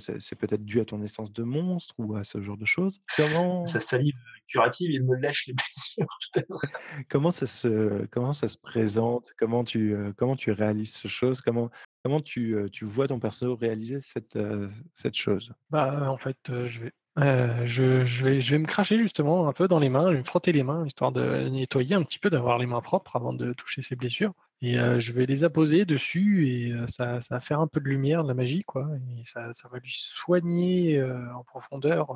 peut-être 0.48 0.66
dû 0.66 0.82
à 0.82 0.86
ton 0.86 1.02
essence 1.02 1.32
de 1.32 1.44
monstre 1.44 1.96
ou 1.98 2.16
à 2.18 2.24
ce 2.26 2.42
genre 2.42 2.58
de 2.58 2.66
choses. 2.66 3.02
Comment, 3.18 3.66
Sa 3.66 3.80
salive 3.80 4.16
curative, 4.48 4.92
il 4.92 5.04
me 5.06 5.16
lèche 5.16 5.48
les 5.48 5.54
blessures 5.62 6.08
tout 6.22 6.40
à 6.40 6.44
l'heure. 6.50 6.60
comment 7.10 7.32
ça 7.32 7.46
se 7.48 8.06
comment 8.08 8.34
ça 8.34 8.48
se 8.50 8.58
présente, 8.58 9.32
comment 9.38 9.64
tu 9.64 9.96
euh, 9.96 10.12
comment 10.18 10.36
tu 10.36 10.52
réalises 10.52 10.94
ce 10.94 11.08
chose, 11.08 11.40
comment 11.42 11.70
comment 12.04 12.20
tu, 12.20 12.56
euh, 12.56 12.68
tu 12.70 12.86
vois 12.86 13.08
ton 13.08 13.20
perso 13.20 13.56
réaliser 13.56 14.00
cette 14.02 14.36
euh, 14.36 14.68
cette 14.94 15.16
chose? 15.16 15.54
Bah, 15.70 16.12
en 16.12 16.18
fait, 16.18 16.38
euh, 16.50 16.68
je 16.68 16.82
vais. 16.84 16.92
euh, 17.20 17.66
je, 17.66 18.06
je 18.06 18.26
vais, 18.26 18.42
je 18.42 18.52
vais 18.52 18.60
me 18.60 18.68
cracher 18.68 18.98
justement 18.98 19.48
un 19.48 19.54
peu 19.54 19.68
dans 19.68 19.80
les 19.80 19.90
mains, 19.90 20.08
je 20.10 20.14
vais 20.14 20.20
me 20.20 20.24
frotter 20.26 20.52
les 20.52 20.64
mains 20.64 20.86
histoire 20.86 21.12
de 21.12 21.48
nettoyer 21.50 21.96
un 21.96 22.04
petit 22.04 22.20
peu, 22.20 22.30
d'avoir 22.30 22.58
les 22.58 22.66
mains 22.66 22.82
propres 22.82 23.16
avant 23.16 23.34
de 23.34 23.54
toucher 23.54 23.82
ces 23.82 23.96
blessures. 23.96 24.34
Et 24.62 24.78
euh, 24.78 25.00
je 25.00 25.14
vais 25.14 25.26
les 25.26 25.44
apposer 25.46 25.86
dessus 25.86 26.50
et 26.50 26.74
euh, 26.74 26.86
ça, 26.88 27.22
ça 27.22 27.36
va 27.36 27.40
faire 27.40 27.62
un 27.62 27.68
peu 27.68 27.80
de 27.80 27.86
lumière, 27.88 28.24
de 28.24 28.28
la 28.28 28.34
magie, 28.34 28.64
quoi. 28.64 28.90
Et 29.18 29.24
ça, 29.24 29.54
ça 29.54 29.70
va 29.70 29.80
lui 29.80 29.94
soigner 29.96 30.98
euh, 30.98 31.34
en 31.34 31.44
profondeur 31.44 32.14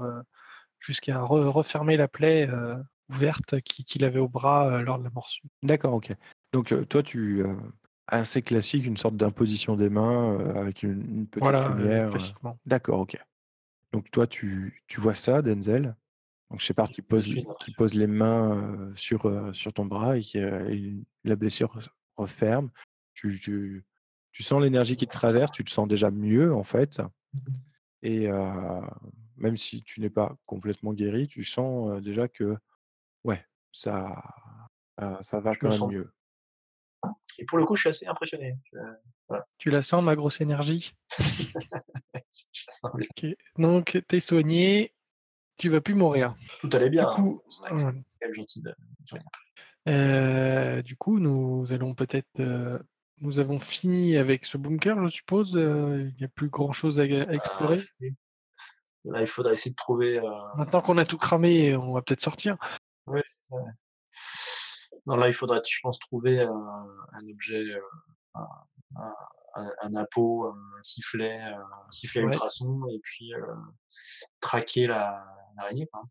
jusqu'à 0.80 1.20
re- 1.20 1.48
refermer 1.48 1.96
la 1.96 2.10
plaie 2.10 2.50
ouverte 3.10 3.62
qui- 3.62 3.86
qu'il 3.86 4.04
avait 4.04 4.20
au 4.20 4.28
bras 4.28 4.82
lors 4.82 5.00
de 5.00 5.06
la 5.06 5.10
morsure. 5.10 5.46
D'accord, 5.62 5.94
ok. 5.94 6.14
Donc 6.52 6.74
toi, 6.90 7.02
tu 7.02 7.44
assez 8.08 8.42
classique, 8.42 8.86
une 8.86 8.98
sorte 8.98 9.16
d'imposition 9.16 9.78
des 9.78 9.90
mains 9.90 10.38
avec 10.56 10.84
une, 10.84 11.02
une 11.02 11.28
petite 11.28 11.42
Voilà, 11.42 11.68
euh, 11.72 11.76
lumière. 11.78 12.10
classiquement. 12.10 12.60
D'accord, 12.66 13.00
ok. 13.00 13.16
Donc 13.94 14.12
toi, 14.12 14.28
tu, 14.28 14.84
tu 14.88 15.00
vois 15.00 15.16
ça, 15.16 15.42
Denzel? 15.42 15.96
Donc 16.52 16.60
Shepard 16.60 16.90
qui 16.90 17.02
pose, 17.02 17.34
qui 17.62 17.72
pose 17.72 17.94
les 17.94 18.08
mains 18.08 18.92
sur, 18.96 19.56
sur 19.56 19.72
ton 19.72 19.86
bras 19.86 20.18
et, 20.18 20.22
qui, 20.22 20.38
et 20.40 20.96
la 21.24 21.36
blessure 21.38 21.80
referme. 22.18 22.70
Tu, 23.14 23.40
tu, 23.40 23.86
tu 24.32 24.44
sens 24.44 24.62
l'énergie 24.62 24.96
qui 24.96 25.08
te 25.08 25.14
traverse, 25.14 25.52
tu 25.52 25.64
te 25.64 25.70
sens 25.72 25.88
déjà 25.88 26.12
mieux 26.12 26.54
en 26.54 26.64
fait. 26.64 27.02
Et 28.02 28.28
euh, 28.30 28.82
même 29.38 29.58
si 29.58 29.84
tu 29.84 30.02
n'es 30.02 30.10
pas 30.10 30.36
complètement 30.46 30.94
guéri, 30.94 31.28
tu 31.28 31.44
sens 31.44 31.90
euh, 31.92 32.02
déjà 32.02 32.28
que 32.28 32.58
ouais, 33.24 33.46
ça, 33.72 34.22
va 34.98 35.20
Je 35.22 35.60
quand 35.60 35.68
me 35.68 35.70
même 35.70 35.80
sens- 35.80 35.92
mieux. 35.92 36.14
Et 37.40 37.46
pour 37.46 37.58
le 37.58 37.66
coup, 37.66 37.76
je 37.76 37.82
suis 37.82 37.90
assez 37.90 38.08
impressionné. 38.08 38.58
Je, 38.72 38.78
Tu 39.58 39.70
la 39.72 39.82
sens, 39.82 40.04
ma 40.04 40.16
grosse 40.16 40.42
énergie? 40.42 40.94
Je 41.20 42.66
sens 42.70 42.92
bien. 42.96 43.08
Ok. 43.18 43.36
Donc, 43.58 44.04
t'es 44.08 44.20
soigné, 44.20 44.94
tu 45.58 45.70
vas 45.70 45.82
plus 45.82 45.96
mourir. 45.96 46.36
Tout 46.60 46.70
allait 46.74 46.90
bien. 46.90 47.10
Du 47.10 47.16
coup, 47.16 47.42
hein. 47.66 47.76
C'est 48.20 48.28
ouais. 48.28 48.34
gentil 48.34 48.62
de. 48.62 48.76
Euh, 49.88 50.82
du 50.82 50.96
coup, 50.96 51.20
nous 51.20 51.72
allons 51.74 51.94
peut-être. 51.96 52.40
euh, 52.40 52.80
nous 53.20 53.40
avons 53.40 53.60
fini 53.60 54.18
avec 54.18 54.46
ce 54.46 54.58
bunker, 54.58 55.02
je 55.04 55.10
suppose. 55.10 55.56
euh, 55.56 56.10
Il 56.10 56.16
n'y 56.18 56.24
a 56.24 56.30
plus 56.30 56.50
grand-chose 56.50 57.00
à, 57.00 57.04
à 57.04 57.06
explorer. 57.34 57.78
Ah, 57.80 57.94
oui. 58.02 58.14
Là, 59.06 59.22
il 59.22 59.28
faudrait 59.28 59.54
essayer 59.54 59.72
de 59.72 59.76
trouver. 59.76 60.20
euh, 60.20 60.30
Maintenant 60.56 60.82
qu'on 60.82 60.98
a 60.98 61.06
tout 61.06 61.18
cramé, 61.18 61.76
on 61.76 61.94
va 61.94 62.02
peut-être 62.02 62.22
sortir. 62.22 62.58
Ouais, 63.06 63.24
c'est 63.42 63.56
ça. 63.56 63.62
Non, 65.06 65.16
là, 65.18 65.28
il 65.28 65.34
faudrait, 65.34 65.60
je 65.68 65.80
pense, 65.82 66.00
trouver 66.00 66.40
euh, 66.40 66.50
un 66.50 67.28
objet, 67.30 67.66
euh, 67.66 67.82
un, 68.36 68.48
un, 68.96 69.14
un, 69.56 69.72
un 69.82 69.96
appôt, 69.96 70.48
un 70.48 70.82
sifflet, 70.82 71.42
euh, 71.42 71.58
un 71.58 71.92
sifflet 71.92 72.22
Ouais. 72.22 72.28
ultrasons, 72.28 72.88
et 72.90 73.00
puis 73.04 73.34
euh, 73.34 73.46
traquer 74.40 74.88
la- 74.88 75.26
l'araignée. 75.58 75.88
quoi. 75.88 76.04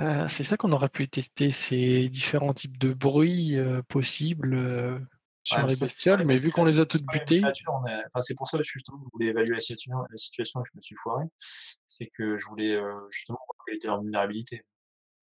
Euh, 0.00 0.26
c'est 0.28 0.44
ça 0.44 0.56
qu'on 0.56 0.72
aurait 0.72 0.88
pu 0.88 1.08
tester, 1.08 1.50
ces 1.50 2.08
différents 2.08 2.54
types 2.54 2.78
de 2.78 2.92
bruits 2.92 3.56
euh, 3.56 3.82
possibles 3.82 4.54
euh, 4.54 4.98
sur 5.44 5.58
Ouais, 5.58 5.68
les 5.68 5.76
bestioles, 5.76 6.24
mais 6.24 6.38
vu 6.38 6.50
qu'on 6.50 6.64
les 6.64 6.80
a 6.80 6.86
toutes 6.86 7.04
butées, 7.04 7.42
enfin, 7.44 8.20
c'est 8.22 8.34
pour 8.34 8.48
ça 8.48 8.58
justement 8.62 8.98
que 8.98 9.04
je 9.04 9.10
voulais 9.12 9.26
évaluer 9.26 9.54
la 9.54 9.60
situation, 9.60 9.98
la 10.10 10.16
situation 10.16 10.60
et 10.60 10.62
que 10.64 10.70
je 10.72 10.76
me 10.76 10.82
suis 10.82 10.96
foiré. 10.96 11.24
C'est 11.86 12.06
que 12.06 12.38
je 12.38 12.46
voulais 12.46 12.74
euh, 12.74 12.96
justement 13.10 13.38
voir 13.46 13.64
quelle 13.66 13.76
était 13.76 13.88
leur 13.88 14.00
vulnérabilité. 14.00 14.64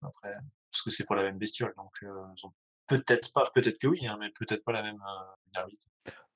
Après, 0.04 0.34
parce 0.72 0.82
que 0.84 0.90
c'est 0.90 1.06
pas 1.06 1.16
la 1.16 1.24
même 1.24 1.38
bestiole, 1.38 1.74
donc 1.76 1.92
ils 2.02 2.46
ont 2.46 2.54
peut-être 2.88 3.34
pas, 3.34 3.44
peut-être 3.54 3.78
que 3.78 3.88
oui, 3.88 4.08
hein, 4.08 4.18
mais 4.20 4.30
peut-être 4.30 4.64
pas 4.64 4.72
la 4.72 4.84
même 4.84 5.00
vulnérabilité. 5.46 5.88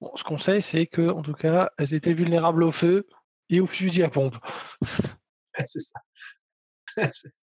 bon, 0.02 0.12
ce 0.16 0.24
qu'on 0.24 0.38
sait, 0.38 0.62
c'est 0.62 0.88
que 0.88 1.10
en 1.10 1.22
tout 1.22 1.34
cas, 1.34 1.72
elles 1.78 1.94
étaient 1.94 2.14
vulnérables 2.14 2.64
au 2.64 2.72
feu 2.72 3.08
et 3.50 3.62
au 3.62 3.68
fusil 3.68 4.04
à 4.04 4.10
pompe. 4.10 4.36
c'est 5.66 5.80
ça. 5.80 6.00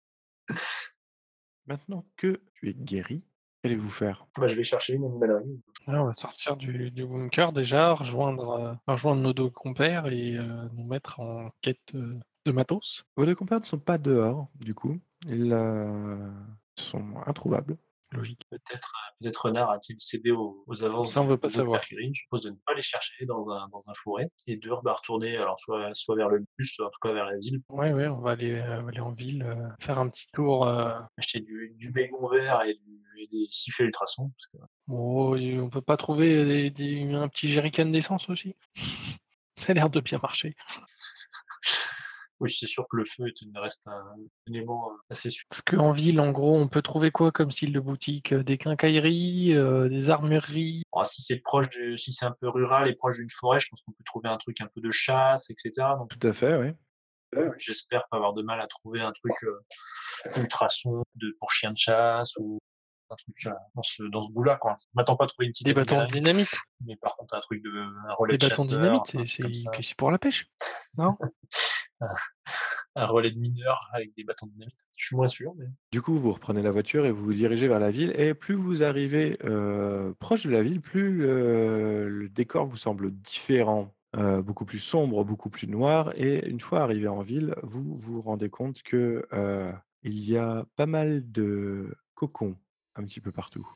Maintenant 1.67 2.07
que 2.17 2.41
tu 2.55 2.71
es 2.71 2.75
guéri, 2.75 3.23
qu'allez-vous 3.63 3.91
faire? 3.91 4.27
Bah, 4.39 4.49
je 4.49 4.55
vais 4.55 4.65
chercher 4.65 4.95
une 4.95 5.05
animalerie. 5.05 5.61
Là, 5.87 6.03
on 6.03 6.07
va 6.07 6.13
sortir 6.13 6.57
du, 6.57 6.91
du 6.91 7.07
bunker 7.07 7.53
déjà, 7.53 7.93
rejoindre, 7.93 8.51
euh, 8.51 8.75
rejoindre 8.87 9.23
nos 9.23 9.33
deux 9.33 9.51
compères 9.51 10.07
et 10.07 10.37
euh, 10.37 10.69
nous 10.75 10.87
mettre 10.87 11.21
en 11.21 11.51
quête 11.61 11.95
euh, 11.95 12.19
de 12.47 12.53
matos. 12.53 13.05
Vos 13.17 13.27
deux 13.27 13.35
compères 13.35 13.61
ne 13.61 13.67
sont 13.67 13.79
pas 13.79 13.99
dehors, 13.99 14.49
du 14.55 14.75
coup. 14.75 14.99
Ils 15.27 15.53
euh, 15.53 16.31
sont 16.77 17.17
introuvables. 17.27 17.77
Logique. 18.13 18.41
Peut-être 18.51 18.93
euh, 18.95 19.17
peut-être 19.21 19.45
Renard 19.45 19.71
a-t-il 19.71 20.01
cédé 20.01 20.31
aux, 20.31 20.65
aux 20.67 20.83
avances 20.83 21.13
Ça, 21.13 21.21
on 21.21 21.25
de- 21.27 21.31
veut 21.31 21.37
pas 21.37 21.51
savoir. 21.51 21.75
Mercury. 21.81 22.11
Je 22.15 22.23
propose 22.27 22.45
de 22.47 22.51
ne 22.51 22.57
pas 22.67 22.73
les 22.75 22.81
chercher 22.83 23.27
dans 23.27 23.47
un, 23.51 23.69
dans 23.69 23.91
un 23.91 23.95
fourré 23.95 24.27
et 24.47 24.57
de 24.57 24.71
bah, 24.83 24.95
retourner 24.95 25.37
alors 25.37 25.61
soit, 25.61 25.93
soit 25.93 26.17
vers 26.17 26.31
le 26.31 26.43
bus, 26.57 26.73
soit 26.75 26.87
en 26.87 26.91
tout 26.91 26.99
cas 27.03 27.13
vers 27.13 27.27
la 27.27 27.37
ville, 27.37 27.61
Ouais, 27.69 27.93
ouais, 27.93 28.07
on 28.09 28.21
va 28.21 28.31
aller, 28.31 28.53
euh, 28.53 28.87
aller 28.87 29.01
en 29.01 29.13
ville, 29.13 29.43
euh, 29.43 29.69
faire 29.81 29.99
un 29.99 30.09
petit 30.09 30.27
tour. 30.33 30.67
euh, 30.67 30.99
acheter 31.19 31.41
du, 31.41 31.75
du 31.77 31.91
bégon 31.91 32.29
vert 32.29 32.63
et, 32.63 32.75
du, 32.75 33.01
et 33.21 33.27
des 33.27 33.47
sifflets 33.51 33.85
ultrasons. 33.85 34.31
Parce 34.31 34.47
que 34.47 34.71
Oh, 34.91 35.37
on 35.37 35.69
peut 35.69 35.83
pas 35.83 35.99
trouver 35.99 36.47
des- 36.47 36.71
des- 36.71 37.13
un 37.13 37.29
petit 37.29 37.53
jerrycan 37.53 37.87
d'essence 37.87 38.31
aussi? 38.31 38.57
Ça 39.59 39.73
a 39.73 39.75
l'air 39.75 39.91
de 39.91 40.01
bien 40.01 40.19
marcher. 40.23 40.57
Oui, 42.41 42.51
c'est 42.51 42.67
sûr 42.67 42.87
que 42.91 42.97
le 42.97 43.05
feu 43.05 43.27
est 43.27 43.43
une, 43.43 43.57
reste 43.59 43.87
un 43.89 44.05
élément 44.47 44.91
euh, 44.91 44.95
assez 45.11 45.31
sûr. 45.31 45.45
Parce 45.49 45.63
qu'en 45.63 45.93
ville, 45.93 46.21
en 46.21 46.31
gros, 46.31 46.57
on 46.57 46.69
peut 46.69 46.83
trouver 46.83 47.11
quoi 47.11 47.33
comme 47.33 47.51
style 47.51 47.73
de 47.73 47.81
boutique? 47.81 48.33
Euh, 48.33 48.43
Des 48.43 48.59
quincailleries, 48.59 49.55
euh, 49.55 49.89
des 49.89 50.11
armureries? 50.11 50.83
Alors, 50.93 51.07
si 51.07 51.23
c'est 51.23 51.39
proche 51.41 51.69
de, 51.71 51.97
si 51.97 52.13
c'est 52.13 52.27
un 52.27 52.35
peu 52.41 52.49
rural 52.49 52.89
et 52.89 52.95
proche 52.95 53.17
d'une 53.17 53.31
forêt, 53.31 53.61
je 53.61 53.69
pense 53.71 53.83
qu'on 53.83 53.93
peut 53.93 54.05
trouver 54.05 54.29
un 54.29 54.37
truc 54.37 54.61
un 54.61 54.69
peu 54.73 54.81
de 54.81 54.91
chasse, 54.91 55.51
etc. 55.51 55.71
Donc 55.99 56.17
Tout 56.19 56.27
à 56.27 56.33
fait, 56.33 56.57
oui. 56.57 56.73
j'espère 57.59 58.05
pas 58.11 58.17
avoir 58.17 58.35
de 58.35 58.43
mal 58.43 58.61
à 58.61 58.67
trouver 58.67 59.01
un 59.01 59.13
truc 59.13 59.33
euh, 59.45 60.41
ultrason 60.41 61.03
de 61.17 61.37
pour 61.41 61.51
chien 61.51 61.73
de 61.73 61.79
chasse 61.79 62.35
ou 62.39 62.59
un 63.11 63.17
truc 63.17 63.37
euh, 63.47 63.51
dans 63.75 63.83
ce, 63.83 64.03
dans 64.05 64.23
ce. 64.23 64.29
Quoi. 64.59 64.75
Je 64.79 64.85
m'attends 64.95 65.17
pas 65.17 65.25
à 65.25 65.27
trouver 65.29 65.47
une 65.47 65.53
petite 65.53 65.67
Des 65.67 65.75
bâtons 65.75 66.03
de 66.03 66.07
dynamite. 66.07 66.55
mais 66.85 66.97
par 66.97 67.17
contre 67.17 67.35
un 67.35 67.41
truc 67.41 67.63
de 67.63 67.71
un 67.71 68.15
relais 68.15 68.37
Des 68.37 68.47
de 68.47 68.51
bâtons 68.51 68.65
de 68.65 68.69
chasseur, 68.71 68.83
dynamite, 68.83 69.15
un 69.75 69.83
c'est 69.83 69.97
pour 69.97 70.11
la 70.11 70.19
pêche. 70.19 70.47
Non? 70.97 71.17
un 72.95 73.07
relais 73.07 73.31
de 73.31 73.39
mineurs 73.39 73.89
avec 73.93 74.15
des 74.17 74.25
bâtons 74.25 74.47
de 74.47 74.53
dynamite. 74.53 74.79
Je 74.97 75.07
suis 75.07 75.17
moins 75.17 75.29
sûr, 75.29 75.55
Du 75.93 76.03
coup, 76.03 76.19
vous 76.19 76.33
reprenez 76.33 76.63
la 76.63 76.71
voiture 76.71 77.07
et 77.07 77.13
vous 77.13 77.25
vous 77.25 77.35
dirigez 77.35 77.69
vers 77.69 77.79
la 77.79 77.91
ville. 77.91 78.13
Et 78.19 78.35
plus 78.35 78.55
vous 78.55 78.83
arrivez 78.83 79.39
euh, 79.45 80.13
proche 80.19 80.45
de 80.45 80.51
la 80.51 80.63
ville, 80.63 80.81
plus 80.81 81.25
euh, 81.25 82.09
le 82.09 82.29
décor 82.29 82.67
vous 82.67 82.77
semble 82.77 83.13
différent, 83.13 83.95
euh, 84.17 84.43
beaucoup 84.43 84.65
plus 84.65 84.81
sombre, 84.81 85.25
beaucoup 85.25 85.51
plus 85.51 85.69
noir. 85.69 86.13
Et 86.17 86.49
une 86.49 86.61
fois 86.61 86.81
arrivé 86.81 87.09
en 87.09 87.23
ville, 87.23 87.55
vous 87.63 87.97
vous 87.97 88.21
rendez 88.21 88.51
compte 88.51 88.83
que 88.83 89.27
il 90.05 90.21
y 90.21 90.37
a 90.37 90.65
pas 90.77 90.87
mal 90.87 91.31
de 91.31 91.95
cocons 92.15 92.57
un 92.95 93.05
petit 93.05 93.21
peu 93.21 93.33
partout. 93.33 93.69